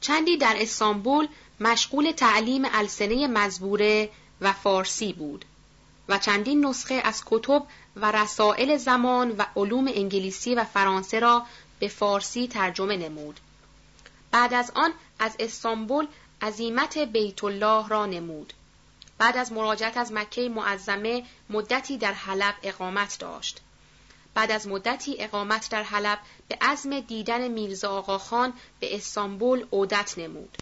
چندی 0.01 0.37
در 0.37 0.57
استانبول 0.59 1.29
مشغول 1.61 2.13
تعلیم 2.13 2.63
السنه 2.73 3.27
مزبوره 3.27 4.11
و 4.41 4.53
فارسی 4.53 5.13
بود 5.13 5.45
و 6.09 6.19
چندین 6.19 6.67
نسخه 6.67 6.95
از 7.05 7.23
کتب 7.27 7.67
و 7.97 8.13
رسائل 8.13 8.77
زمان 8.77 9.35
و 9.39 9.45
علوم 9.57 9.89
انگلیسی 9.89 10.55
و 10.55 10.65
فرانسه 10.65 11.21
را 11.21 11.47
به 11.79 11.89
فارسی 11.89 12.49
ترجمه 12.49 12.97
نمود. 12.97 13.41
بعد 14.31 14.55
از 14.55 14.73
آن 14.75 14.93
از 15.19 15.37
استانبول 15.39 16.07
عزیمت 16.43 16.99
بیت 16.99 17.45
الله 17.45 17.89
را 17.89 18.07
نمود. 18.07 18.53
بعد 19.19 19.37
از 19.37 19.53
مراجعت 19.53 19.97
از 19.97 20.13
مکه 20.13 20.49
معظمه 20.49 21.25
مدتی 21.51 21.99
در 21.99 22.13
حلب 22.13 22.55
اقامت 22.63 23.19
داشت. 23.19 23.61
بعد 24.35 24.51
از 24.51 24.69
مدتی 24.69 25.17
اقامت 25.19 25.71
در 25.71 25.83
حلب 25.83 26.19
به 26.49 26.59
عزم 26.61 27.01
دیدن 27.01 27.49
میرزا 27.49 27.91
آقاخان 27.91 28.53
به 28.81 28.97
استانبول 28.97 29.67
عودت 29.73 30.19
نمود. 30.19 30.59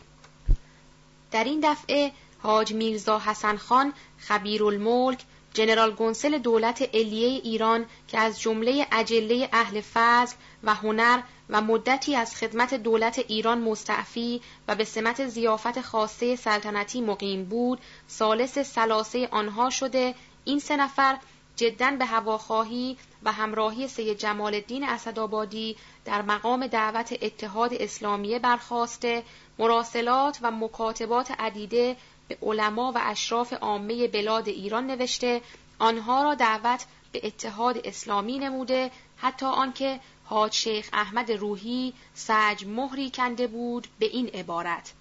در 1.31 1.45
این 1.45 1.61
دفعه 1.63 2.13
حاج 2.39 2.73
میرزا 2.73 3.19
حسن 3.19 3.57
خان 3.57 3.93
خبیرالملک 4.19 5.25
جنرال 5.55 5.91
گونسل 5.91 6.39
دولت 6.39 6.83
علیه 6.95 7.29
ایران 7.29 7.87
که 8.09 8.19
از 8.19 8.41
جمله 8.41 8.87
اجله 8.93 9.49
اهل 9.53 9.81
فضل 9.81 10.37
و 10.65 10.75
هنر 10.75 11.23
و 11.51 11.61
مدتی 11.61 12.17
از 12.17 12.37
خدمت 12.37 12.75
دولت 12.75 13.19
ایران 13.19 13.61
مستعفی 13.61 14.41
و 14.69 14.75
به 14.75 14.85
سمت 14.85 15.27
زیافت 15.27 15.81
خاصه 15.81 16.37
سلطنتی 16.37 17.01
مقیم 17.01 17.45
بود 17.45 17.81
سالس 18.07 18.59
سلاسه 18.59 19.29
آنها 19.31 19.71
شده 19.71 20.15
این 20.45 20.59
سه 20.59 20.77
نفر 20.77 21.19
جدا 21.57 21.91
به 21.99 22.05
هواخواهی 22.05 22.97
و 23.23 23.33
همراهی 23.33 23.89
سید 23.89 24.19
جمال 24.19 24.55
الدین 24.55 24.85
اسدآبادی 24.85 25.77
در 26.05 26.23
مقام 26.23 26.67
دعوت 26.67 27.15
اتحاد 27.23 27.75
اسلامیه 27.75 28.39
برخواسته 28.39 29.23
مراسلات 29.59 30.39
و 30.43 30.51
مکاتبات 30.51 31.31
عدیده 31.39 31.97
به 32.29 32.39
علما 32.43 32.93
و 32.93 33.01
اشراف 33.03 33.53
عامه 33.53 34.09
بلاد 34.09 34.49
ایران 34.49 34.87
نوشته 34.87 35.41
آنها 35.79 36.23
را 36.23 36.35
دعوت 36.35 36.87
به 37.13 37.21
اتحاد 37.27 37.87
اسلامی 37.87 38.39
نموده 38.39 38.91
حتی 39.17 39.47
آنکه 39.47 40.01
حاج 40.25 40.53
شیخ 40.53 40.89
احمد 40.93 41.33
روحی 41.33 41.93
سج 42.15 42.65
مهری 42.67 43.11
کنده 43.11 43.47
بود 43.47 43.89
به 43.99 44.07
این 44.07 44.29
عبارت. 44.29 44.93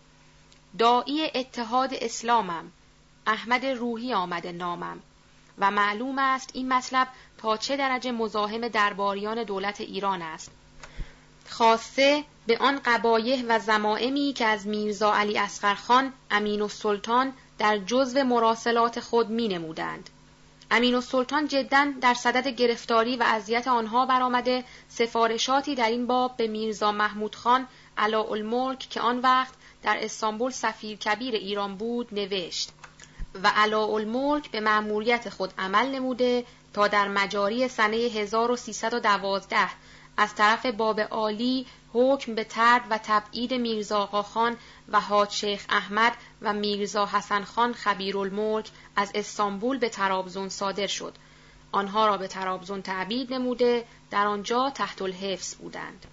داعی 0.79 1.31
اتحاد 1.35 1.93
اسلامم 1.93 2.71
احمد 3.27 3.65
روحی 3.65 4.13
آمده 4.13 4.51
نامم. 4.51 4.99
و 5.57 5.71
معلوم 5.71 6.19
است 6.19 6.51
این 6.53 6.73
مطلب 6.73 7.07
تا 7.37 7.57
چه 7.57 7.77
درجه 7.77 8.11
مزاحم 8.11 8.67
درباریان 8.67 9.43
دولت 9.43 9.81
ایران 9.81 10.21
است. 10.21 10.51
خاصه 11.53 12.23
به 12.47 12.57
آن 12.57 12.81
قبایه 12.85 13.45
و 13.47 13.59
زمائمی 13.59 14.33
که 14.33 14.45
از 14.45 14.67
میرزا 14.67 15.13
علی 15.13 15.37
اسقرخان 15.37 16.13
امین 16.31 16.67
سلطان 16.67 17.33
در 17.57 17.77
جزو 17.77 18.23
مراسلات 18.23 18.99
خود 18.99 19.29
می 19.29 19.47
نمودند. 19.47 20.09
امین 20.71 21.01
سلطان 21.01 21.47
جدا 21.47 21.87
در 22.01 22.13
صدد 22.13 22.47
گرفتاری 22.47 23.17
و 23.17 23.23
اذیت 23.27 23.67
آنها 23.67 24.05
برآمده 24.05 24.63
سفارشاتی 24.89 25.75
در 25.75 25.89
این 25.89 26.07
باب 26.07 26.37
به 26.37 26.47
میرزا 26.47 26.91
محمود 26.91 27.35
خان 27.35 27.67
الملک 27.97 28.79
که 28.79 29.01
آن 29.01 29.19
وقت 29.19 29.53
در 29.83 29.97
استانبول 30.01 30.51
سفیر 30.51 30.97
کبیر 30.97 31.35
ایران 31.35 31.75
بود 31.75 32.07
نوشت 32.11 32.71
و 33.43 33.51
الملک 33.73 34.51
به 34.51 34.59
مأموریت 34.59 35.29
خود 35.29 35.53
عمل 35.57 35.95
نموده 35.95 36.45
تا 36.73 36.87
در 36.87 37.07
مجاری 37.07 37.67
سنه 37.67 37.97
1312 37.97 39.57
از 40.17 40.35
طرف 40.35 40.65
باب 40.65 40.99
عالی 40.99 41.65
حکم 41.93 42.35
به 42.35 42.43
ترد 42.43 42.81
و 42.89 42.99
تبعید 43.03 43.53
میرزا 43.53 44.05
خان 44.05 44.57
و 44.89 44.99
حاج 44.99 45.29
شیخ 45.31 45.65
احمد 45.69 46.13
و 46.41 46.53
میرزا 46.53 47.05
حسن 47.05 47.43
خان 47.43 47.73
خبیرالملک 47.73 48.69
از 48.95 49.11
استانبول 49.15 49.77
به 49.77 49.89
ترابزون 49.89 50.49
صادر 50.49 50.87
شد. 50.87 51.15
آنها 51.71 52.07
را 52.07 52.17
به 52.17 52.27
ترابزون 52.27 52.81
تعبید 52.81 53.33
نموده 53.33 53.85
در 54.11 54.27
آنجا 54.27 54.69
تحت 54.69 55.01
الحفظ 55.01 55.55
بودند. 55.55 56.05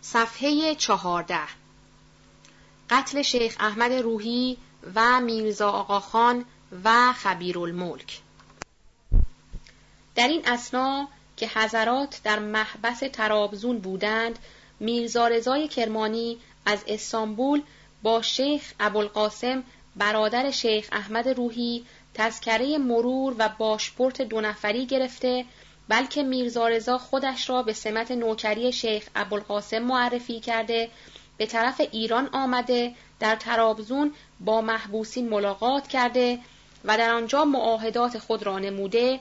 صفحه 0.00 0.74
چهارده 0.74 1.40
قتل 2.90 3.22
شیخ 3.22 3.56
احمد 3.60 3.92
روحی 3.92 4.58
و 4.94 5.20
میرزا 5.20 5.70
آقاخان 5.70 6.44
و 6.84 7.12
خبیرالملک. 7.12 8.20
در 10.14 10.28
این 10.28 10.42
اسنا 10.46 11.08
که 11.36 11.48
حضرات 11.54 12.20
در 12.24 12.38
محبس 12.38 12.98
ترابزون 13.12 13.78
بودند 13.78 14.38
میرزا 14.80 15.28
رضای 15.28 15.68
کرمانی 15.68 16.38
از 16.66 16.84
استانبول 16.88 17.62
با 18.02 18.22
شیخ 18.22 18.72
ابوالقاسم 18.80 19.62
برادر 19.96 20.50
شیخ 20.50 20.88
احمد 20.92 21.28
روحی 21.28 21.84
تذکره 22.14 22.78
مرور 22.78 23.34
و 23.38 23.48
باشپورت 23.58 24.22
دو 24.22 24.40
نفری 24.40 24.86
گرفته 24.86 25.44
بلکه 25.88 26.22
میرزا 26.22 26.68
رضا 26.68 26.98
خودش 26.98 27.50
را 27.50 27.62
به 27.62 27.72
سمت 27.72 28.10
نوکری 28.10 28.72
شیخ 28.72 29.08
ابوالقاسم 29.16 29.78
معرفی 29.78 30.40
کرده 30.40 30.90
به 31.36 31.46
طرف 31.46 31.80
ایران 31.92 32.28
آمده 32.32 32.94
در 33.20 33.36
ترابزون 33.36 34.12
با 34.40 34.60
محبوسین 34.60 35.28
ملاقات 35.28 35.88
کرده 35.88 36.38
و 36.84 36.98
در 36.98 37.10
آنجا 37.10 37.44
معاهدات 37.44 38.18
خود 38.18 38.42
را 38.42 38.58
نموده 38.58 39.20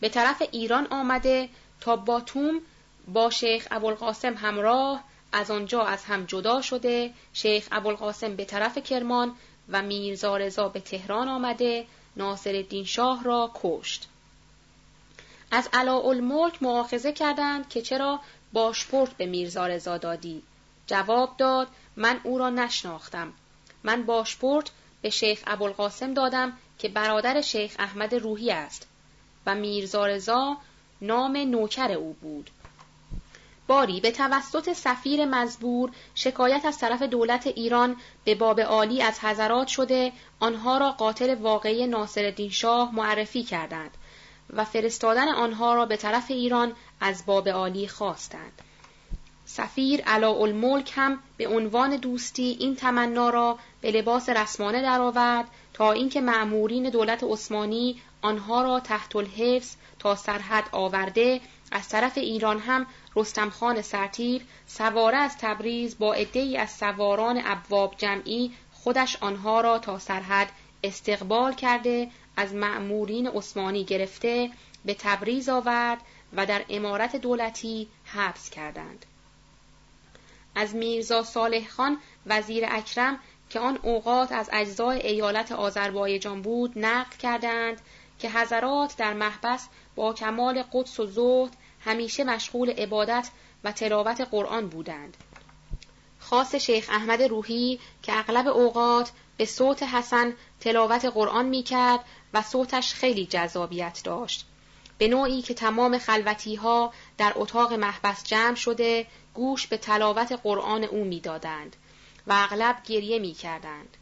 به 0.00 0.08
طرف 0.08 0.42
ایران 0.52 0.86
آمده 0.86 1.48
تا 1.80 1.96
باتوم 1.96 2.60
با 3.08 3.30
شیخ 3.30 3.68
ابوالقاسم 3.70 4.34
همراه 4.34 5.04
از 5.32 5.50
آنجا 5.50 5.82
از 5.82 6.04
هم 6.04 6.24
جدا 6.24 6.62
شده. 6.62 7.10
شیخ 7.32 7.68
ابوالقاسم 7.72 8.36
به 8.36 8.44
طرف 8.44 8.78
کرمان 8.78 9.34
و 9.68 9.82
میرزا 9.82 10.36
رضا 10.36 10.68
به 10.68 10.80
تهران 10.80 11.28
آمده. 11.28 11.86
ناصر 12.16 12.50
الدین 12.50 12.84
شاه 12.84 13.24
را 13.24 13.50
کشت. 13.54 14.08
از 15.50 15.68
الملک 15.74 16.62
معاخذه 16.62 17.12
کردند 17.12 17.68
که 17.68 17.82
چرا 17.82 18.20
باشپورت 18.52 19.10
به 19.10 19.26
میرزا 19.26 19.66
رضا 19.66 19.98
دادی. 19.98 20.42
جواب 20.86 21.36
داد 21.38 21.68
من 21.96 22.20
او 22.22 22.38
را 22.38 22.50
نشناختم. 22.50 23.32
من 23.84 24.02
باشپورت 24.02 24.70
به 25.02 25.10
شیخ 25.10 25.42
ابوالقاسم 25.46 26.14
دادم 26.14 26.52
که 26.80 26.88
برادر 26.88 27.40
شیخ 27.40 27.76
احمد 27.78 28.14
روحی 28.14 28.50
است 28.50 28.88
و 29.46 29.54
میرزا 29.54 30.06
رضا 30.06 30.56
نام 31.00 31.36
نوکر 31.36 31.92
او 31.92 32.12
بود. 32.12 32.50
باری 33.66 34.00
به 34.00 34.10
توسط 34.10 34.72
سفیر 34.72 35.24
مزبور 35.24 35.90
شکایت 36.14 36.64
از 36.64 36.78
طرف 36.78 37.02
دولت 37.02 37.46
ایران 37.46 37.96
به 38.24 38.34
باب 38.34 38.60
عالی 38.60 39.02
از 39.02 39.20
حضرات 39.20 39.68
شده 39.68 40.12
آنها 40.40 40.78
را 40.78 40.90
قاتل 40.90 41.34
واقعی 41.34 41.86
ناصرالدین 41.86 42.50
شاه 42.50 42.94
معرفی 42.94 43.42
کردند 43.42 43.90
و 44.52 44.64
فرستادن 44.64 45.28
آنها 45.28 45.74
را 45.74 45.86
به 45.86 45.96
طرف 45.96 46.30
ایران 46.30 46.72
از 47.00 47.26
باب 47.26 47.48
عالی 47.48 47.88
خواستند. 47.88 48.62
سفیر 49.52 50.02
الملک 50.06 50.92
هم 50.94 51.18
به 51.36 51.48
عنوان 51.48 51.96
دوستی 51.96 52.56
این 52.60 52.76
تمنا 52.76 53.30
را 53.30 53.58
به 53.80 53.90
لباس 53.90 54.28
رسمانه 54.28 54.82
درآورد 54.82 55.48
تا 55.74 55.92
اینکه 55.92 56.20
مأمورین 56.20 56.90
دولت 56.90 57.24
عثمانی 57.24 58.02
آنها 58.22 58.62
را 58.62 58.80
تحت 58.80 59.16
الحفظ 59.16 59.74
تا 59.98 60.16
سرحد 60.16 60.64
آورده 60.72 61.40
از 61.72 61.88
طرف 61.88 62.18
ایران 62.18 62.58
هم 62.58 62.86
رستم 63.16 63.50
خان 63.50 63.82
سرتیر 63.82 64.42
سواره 64.66 65.16
از 65.16 65.38
تبریز 65.38 65.98
با 65.98 66.14
عدهای 66.14 66.56
از 66.56 66.70
سواران 66.70 67.42
ابواب 67.44 67.94
جمعی 67.98 68.52
خودش 68.72 69.16
آنها 69.20 69.60
را 69.60 69.78
تا 69.78 69.98
سرحد 69.98 70.48
استقبال 70.84 71.54
کرده 71.54 72.10
از 72.36 72.54
مأمورین 72.54 73.26
عثمانی 73.26 73.84
گرفته 73.84 74.50
به 74.84 74.94
تبریز 74.94 75.48
آورد 75.48 75.98
و 76.36 76.46
در 76.46 76.64
امارت 76.68 77.16
دولتی 77.16 77.88
حبس 78.04 78.50
کردند. 78.50 79.06
از 80.54 80.74
میرزا 80.74 81.22
صالح 81.22 81.68
خان 81.68 81.98
وزیر 82.26 82.64
اکرم 82.68 83.18
که 83.50 83.60
آن 83.60 83.78
اوقات 83.82 84.32
از 84.32 84.50
اجزای 84.52 85.06
ایالت 85.06 85.52
آذربایجان 85.52 86.42
بود 86.42 86.72
نقل 86.76 87.16
کردند 87.16 87.80
که 88.18 88.30
حضرات 88.30 88.96
در 88.96 89.14
محبس 89.14 89.68
با 89.96 90.12
کمال 90.12 90.62
قدس 90.72 91.00
و 91.00 91.06
زهد 91.06 91.56
همیشه 91.80 92.24
مشغول 92.24 92.70
عبادت 92.70 93.30
و 93.64 93.72
تلاوت 93.72 94.20
قرآن 94.20 94.68
بودند. 94.68 95.16
خاص 96.18 96.54
شیخ 96.54 96.88
احمد 96.92 97.22
روحی 97.22 97.80
که 98.02 98.18
اغلب 98.18 98.48
اوقات 98.48 99.12
به 99.36 99.44
صوت 99.44 99.82
حسن 99.82 100.32
تلاوت 100.60 101.04
قرآن 101.04 101.46
می 101.46 101.62
کرد 101.62 102.04
و 102.34 102.42
صوتش 102.42 102.94
خیلی 102.94 103.26
جذابیت 103.26 104.00
داشت. 104.04 104.46
به 104.98 105.08
نوعی 105.08 105.42
که 105.42 105.54
تمام 105.54 105.98
خلوتی 105.98 106.54
ها 106.54 106.92
در 107.18 107.32
اتاق 107.36 107.72
محبس 107.72 108.24
جمع 108.24 108.54
شده 108.54 109.06
گوش 109.34 109.66
به 109.66 109.76
تلاوت 109.76 110.32
قرآن 110.42 110.84
او 110.84 111.04
می‌دادند 111.04 111.76
و 112.26 112.32
اغلب 112.36 112.82
گریه 112.84 113.18
می 113.18 113.32
کردند. 113.32 113.96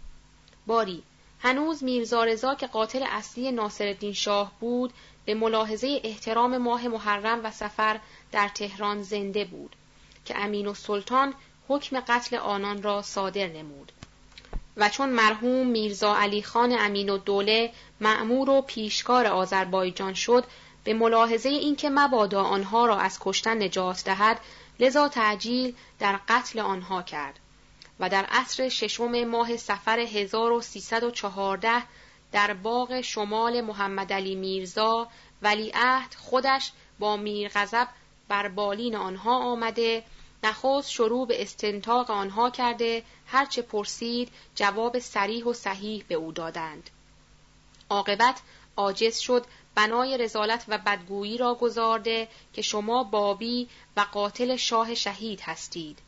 باری 0.66 1.02
هنوز 1.40 1.84
میرزا 1.84 2.24
رضا 2.24 2.54
که 2.54 2.66
قاتل 2.66 3.04
اصلی 3.08 3.52
ناصرالدین 3.52 4.12
شاه 4.12 4.52
بود 4.60 4.92
به 5.24 5.34
ملاحظه 5.34 6.00
احترام 6.04 6.56
ماه 6.56 6.88
محرم 6.88 7.44
و 7.44 7.50
سفر 7.50 8.00
در 8.32 8.48
تهران 8.48 9.02
زنده 9.02 9.44
بود 9.44 9.76
که 10.24 10.38
امین 10.38 10.66
و 10.66 10.74
سلطان 10.74 11.34
حکم 11.68 12.00
قتل 12.00 12.36
آنان 12.36 12.82
را 12.82 13.02
صادر 13.02 13.46
نمود 13.46 13.92
و 14.76 14.88
چون 14.88 15.08
مرحوم 15.08 15.66
میرزا 15.66 16.16
علی 16.16 16.42
خان 16.42 16.76
امین 16.78 17.10
و 17.10 17.18
دوله 17.18 17.72
معمور 18.00 18.50
و 18.50 18.62
پیشکار 18.62 19.26
آذربایجان 19.26 20.14
شد 20.14 20.44
به 20.84 20.94
ملاحظه 20.94 21.48
اینکه 21.48 21.90
مبادا 21.90 22.42
آنها 22.42 22.86
را 22.86 22.98
از 22.98 23.18
کشتن 23.20 23.62
نجات 23.62 24.04
دهد 24.04 24.40
لذا 24.80 25.08
تعجیل 25.08 25.74
در 25.98 26.20
قتل 26.28 26.58
آنها 26.58 27.02
کرد 27.02 27.38
و 28.00 28.08
در 28.08 28.24
عصر 28.24 28.68
ششم 28.68 29.24
ماه 29.24 29.56
سفر 29.56 29.98
1314 29.98 31.82
در 32.32 32.54
باغ 32.54 33.00
شمال 33.00 33.60
محمد 33.60 34.12
علی 34.12 34.34
میرزا 34.34 35.08
ولیعهد 35.42 36.14
خودش 36.14 36.72
با 36.98 37.16
میرغضب 37.16 37.88
بر 38.28 38.48
بالین 38.48 38.96
آنها 38.96 39.38
آمده 39.38 40.04
نخست 40.44 40.90
شروع 40.90 41.26
به 41.26 41.42
استنتاق 41.42 42.10
آنها 42.10 42.50
کرده 42.50 43.02
هرچه 43.26 43.62
پرسید 43.62 44.32
جواب 44.54 44.98
سریح 44.98 45.44
و 45.44 45.52
صحیح 45.52 46.04
به 46.08 46.14
او 46.14 46.32
دادند. 46.32 46.90
عاقبت 47.90 48.40
عاجز 48.76 49.18
شد 49.18 49.46
بنای 49.74 50.18
رزالت 50.18 50.64
و 50.68 50.78
بدگویی 50.78 51.38
را 51.38 51.54
گذارده 51.54 52.28
که 52.52 52.62
شما 52.62 53.04
بابی 53.04 53.68
و 53.96 54.00
قاتل 54.00 54.56
شاه 54.56 54.94
شهید 54.94 55.40
هستید. 55.40 55.98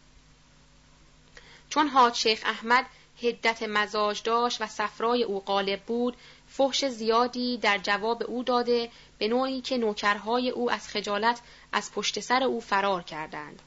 چون 1.71 1.89
حاج 1.89 2.15
شیخ 2.15 2.43
احمد 2.45 2.87
هدت 3.23 3.63
مزاج 3.63 4.23
داشت 4.23 4.63
و 4.63 4.67
صفرای 4.67 5.23
او 5.23 5.41
غالب 5.41 5.81
بود 5.81 6.17
فحش 6.49 6.85
زیادی 6.85 7.57
در 7.57 7.79
جواب 7.79 8.23
او 8.27 8.43
داده 8.43 8.91
به 9.19 9.29
نوعی 9.29 9.61
که 9.61 9.79
نوکرهای 9.79 10.51
او 10.51 10.71
از 10.71 10.89
خجالت 10.89 11.41
از 11.73 11.93
پشت 11.93 12.21
سر 12.21 12.43
او 12.43 12.61
فرار 12.61 13.03
کردند. 13.03 13.63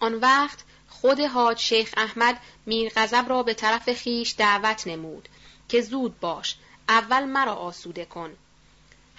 آن 0.00 0.14
وقت 0.14 0.58
خود 0.88 1.20
حاج 1.20 1.58
شیخ 1.58 1.94
احمد 1.96 2.40
میر 2.66 2.92
غضب 2.96 3.24
را 3.28 3.42
به 3.42 3.54
طرف 3.54 3.92
خیش 3.92 4.34
دعوت 4.38 4.86
نمود 4.86 5.28
که 5.68 5.80
زود 5.80 6.20
باش 6.20 6.56
اول 6.88 7.24
مرا 7.24 7.54
آسوده 7.54 8.04
کن. 8.04 8.36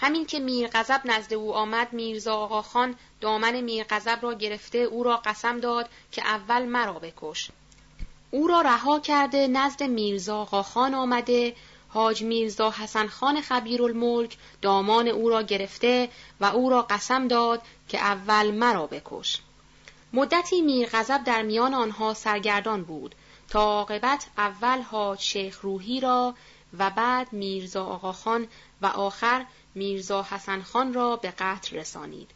همین 0.02 0.26
که 0.26 0.40
میر 0.40 0.68
غضب 0.68 1.02
نزد 1.06 1.34
او 1.34 1.54
آمد 1.54 1.94
میرزا 1.94 2.36
آقا 2.36 2.62
خان 2.62 2.96
دامن 3.22 3.62
میر 3.62 3.86
غضب 3.90 4.20
را 4.22 4.34
گرفته 4.34 4.78
او 4.78 5.04
را 5.04 5.18
قسم 5.18 5.60
داد 5.60 5.90
که 6.12 6.22
اول 6.26 6.66
مرا 6.66 6.94
بکش. 6.94 7.52
او 8.32 8.48
را 8.48 8.62
رها 8.62 9.00
کرده 9.00 9.48
نزد 9.48 9.84
میرزا 9.84 10.38
آقا 10.38 10.64
خان 10.64 10.94
آمده. 10.94 11.56
حاج 11.90 12.24
میرزا 12.24 12.72
حسن 12.72 13.08
خان 13.08 13.42
خبیر 13.42 13.84
الملک 13.84 14.38
دامان 14.62 15.08
او 15.08 15.30
را 15.30 15.42
گرفته 15.42 16.10
و 16.40 16.46
او 16.46 16.70
را 16.70 16.82
قسم 16.82 17.28
داد 17.28 17.62
که 17.88 18.00
اول 18.00 18.52
مرا 18.52 18.88
بکش. 18.88 19.40
مدتی 20.14 20.62
میرغضب 20.62 21.24
در 21.24 21.42
میان 21.42 21.74
آنها 21.74 22.14
سرگردان 22.14 22.84
بود. 22.84 23.16
تا 23.50 23.60
عاقبت 23.60 24.28
اول 24.38 24.82
حاج 24.82 25.20
شیخ 25.20 25.60
روحی 25.62 26.00
را 26.00 26.36
و 26.80 26.90
بعد 26.90 27.34
میرزا 27.34 27.86
آقاخان 27.86 28.48
و 28.82 28.86
آخر 28.86 29.46
میرزا 29.76 30.24
حسن 30.24 30.62
خان 30.62 30.94
را 30.94 31.16
به 31.16 31.32
قتل 31.32 31.78
رسانید 31.78 32.30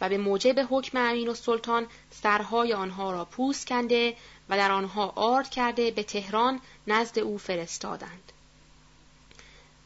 و 0.00 0.08
به 0.08 0.18
موجب 0.18 0.66
حکم 0.70 0.98
امین 0.98 1.28
و 1.28 1.34
سلطان 1.34 1.86
سرهای 2.10 2.72
آنها 2.72 3.12
را 3.12 3.24
پوست 3.24 3.66
کنده 3.66 4.16
و 4.48 4.56
در 4.56 4.70
آنها 4.70 5.12
آرد 5.16 5.50
کرده 5.50 5.90
به 5.90 6.02
تهران 6.02 6.60
نزد 6.86 7.18
او 7.18 7.38
فرستادند. 7.38 8.32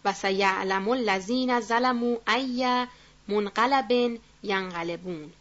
و 0.05 0.13
سیعلم 0.13 0.89
الذین 0.89 1.61
ظلموا 1.61 2.17
ای 2.29 2.87
منقلب 3.29 4.19
ینقلبون. 4.43 5.33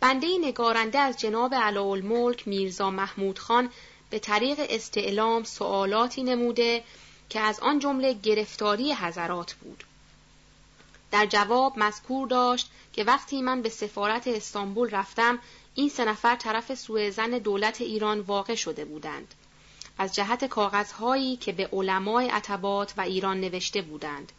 بنده 0.00 0.26
نگارنده 0.40 0.98
از 0.98 1.16
جناب 1.20 1.54
الملک 1.54 2.48
میرزا 2.48 2.90
محمود 2.90 3.38
خان 3.38 3.70
به 4.10 4.18
طریق 4.18 4.60
استعلام 4.68 5.44
سوالاتی 5.44 6.22
نموده 6.22 6.84
که 7.30 7.40
از 7.40 7.60
آن 7.60 7.78
جمله 7.78 8.12
گرفتاری 8.12 8.92
حضرات 8.92 9.52
بود. 9.52 9.84
در 11.10 11.26
جواب 11.26 11.78
مذکور 11.78 12.28
داشت 12.28 12.70
که 12.92 13.04
وقتی 13.04 13.42
من 13.42 13.62
به 13.62 13.68
سفارت 13.68 14.28
استانبول 14.28 14.90
رفتم 14.90 15.38
این 15.74 15.88
سه 15.88 16.04
نفر 16.04 16.36
طرف 16.36 16.74
سوء 16.74 17.10
زن 17.10 17.30
دولت 17.30 17.80
ایران 17.80 18.20
واقع 18.20 18.54
شده 18.54 18.84
بودند. 18.84 19.34
از 19.98 20.14
جهت 20.14 20.44
کاغذهایی 20.44 21.36
که 21.36 21.52
به 21.52 21.68
علمای 21.72 22.28
عتبات 22.28 22.94
و 22.96 23.00
ایران 23.00 23.40
نوشته 23.40 23.82
بودند 23.82 24.32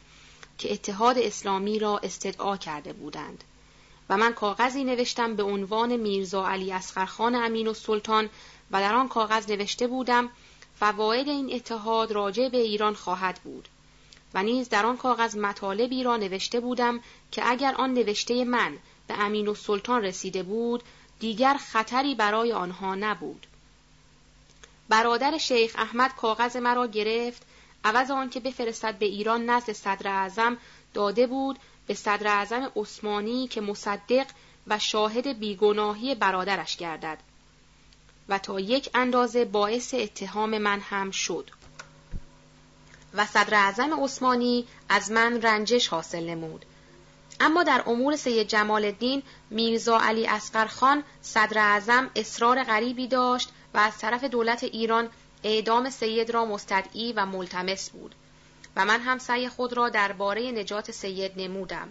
که 0.57 0.73
اتحاد 0.73 1.17
اسلامی 1.17 1.79
را 1.79 1.97
استدعا 1.97 2.57
کرده 2.57 2.93
بودند. 2.93 3.43
و 4.09 4.17
من 4.17 4.33
کاغذی 4.33 4.83
نوشتم 4.83 5.35
به 5.35 5.43
عنوان 5.43 5.97
میرزا 5.97 6.47
علی 6.47 6.71
اسقرخان 6.71 7.35
امین 7.35 7.67
و 7.67 7.73
سلطان 7.73 8.29
و 8.71 8.81
در 8.81 8.95
آن 8.95 9.07
کاغذ 9.07 9.49
نوشته 9.49 9.87
بودم 9.87 10.29
فواید 10.81 11.27
این 11.27 11.53
اتحاد 11.53 12.11
راجع 12.11 12.49
به 12.49 12.57
ایران 12.57 12.93
خواهد 12.93 13.39
بود. 13.43 13.67
و 14.33 14.43
نیز 14.43 14.69
در 14.69 14.85
آن 14.85 14.97
کاغذ 14.97 15.37
مطالبی 15.37 16.03
را 16.03 16.17
نوشته 16.17 16.59
بودم 16.59 16.99
که 17.31 17.49
اگر 17.49 17.75
آن 17.75 17.93
نوشته 17.93 18.45
من 18.45 18.77
به 19.07 19.19
امین 19.19 19.47
و 19.47 19.55
سلطان 19.55 20.03
رسیده 20.03 20.43
بود 20.43 20.83
دیگر 21.19 21.57
خطری 21.57 22.15
برای 22.15 22.51
آنها 22.51 22.95
نبود. 22.95 23.47
برادر 24.89 25.37
شیخ 25.37 25.75
احمد 25.77 26.15
کاغذ 26.15 26.57
مرا 26.57 26.87
گرفت. 26.87 27.41
عوض 27.83 28.11
آنکه 28.11 28.39
بفرستد 28.39 28.97
به 28.97 29.05
ایران 29.05 29.45
نزد 29.45 29.71
صدر 29.71 30.07
اعظم 30.07 30.57
داده 30.93 31.27
بود 31.27 31.59
به 31.87 31.93
صدر 31.93 32.27
اعظم 32.27 32.71
عثمانی 32.75 33.47
که 33.47 33.61
مصدق 33.61 34.27
و 34.67 34.79
شاهد 34.79 35.39
بیگناهی 35.39 36.15
برادرش 36.15 36.77
گردد. 36.77 37.17
و 38.31 38.37
تا 38.37 38.59
یک 38.59 38.89
اندازه 38.93 39.45
باعث 39.45 39.93
اتهام 39.93 40.57
من 40.57 40.79
هم 40.79 41.11
شد. 41.11 41.49
و 43.13 43.25
صدر 43.25 43.55
اعظم 43.55 44.03
عثمانی 44.03 44.67
از 44.89 45.11
من 45.11 45.41
رنجش 45.41 45.87
حاصل 45.87 46.23
نمود. 46.23 46.65
اما 47.39 47.63
در 47.63 47.83
امور 47.87 48.15
سید 48.15 48.47
جمال 48.47 48.85
الدین 48.85 49.23
میرزا 49.49 49.99
علی 49.99 50.27
اسقر 50.27 50.65
خان 50.65 51.03
صدر 51.21 51.59
اعظم 51.59 52.09
اصرار 52.15 52.63
غریبی 52.63 53.07
داشت 53.07 53.49
و 53.73 53.77
از 53.77 53.97
طرف 53.97 54.23
دولت 54.23 54.63
ایران 54.63 55.09
اعدام 55.43 55.89
سید 55.89 56.29
را 56.29 56.45
مستدعی 56.45 57.13
و 57.13 57.25
ملتمس 57.25 57.89
بود. 57.89 58.15
و 58.75 58.85
من 58.85 58.99
هم 58.99 59.17
سعی 59.17 59.49
خود 59.49 59.73
را 59.73 59.89
درباره 59.89 60.51
نجات 60.51 60.91
سید 60.91 61.31
نمودم 61.35 61.89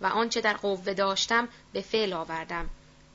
و 0.00 0.06
آنچه 0.06 0.40
در 0.40 0.56
قوه 0.56 0.94
داشتم 0.94 1.48
به 1.72 1.80
فعل 1.80 2.12
آوردم. 2.12 2.70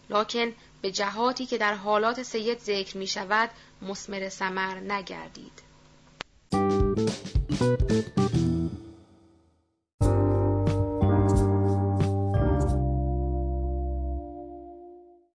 لکن 0.10 0.54
به 0.82 0.92
جهاتی 0.92 1.46
که 1.46 1.58
در 1.58 1.74
حالات 1.74 2.24
سید 2.24 2.60
ذکر 2.60 2.98
می 2.98 3.08
شود 3.08 3.50
مسمر 3.82 4.30
سمر 4.30 4.80
نگردید. 4.80 5.62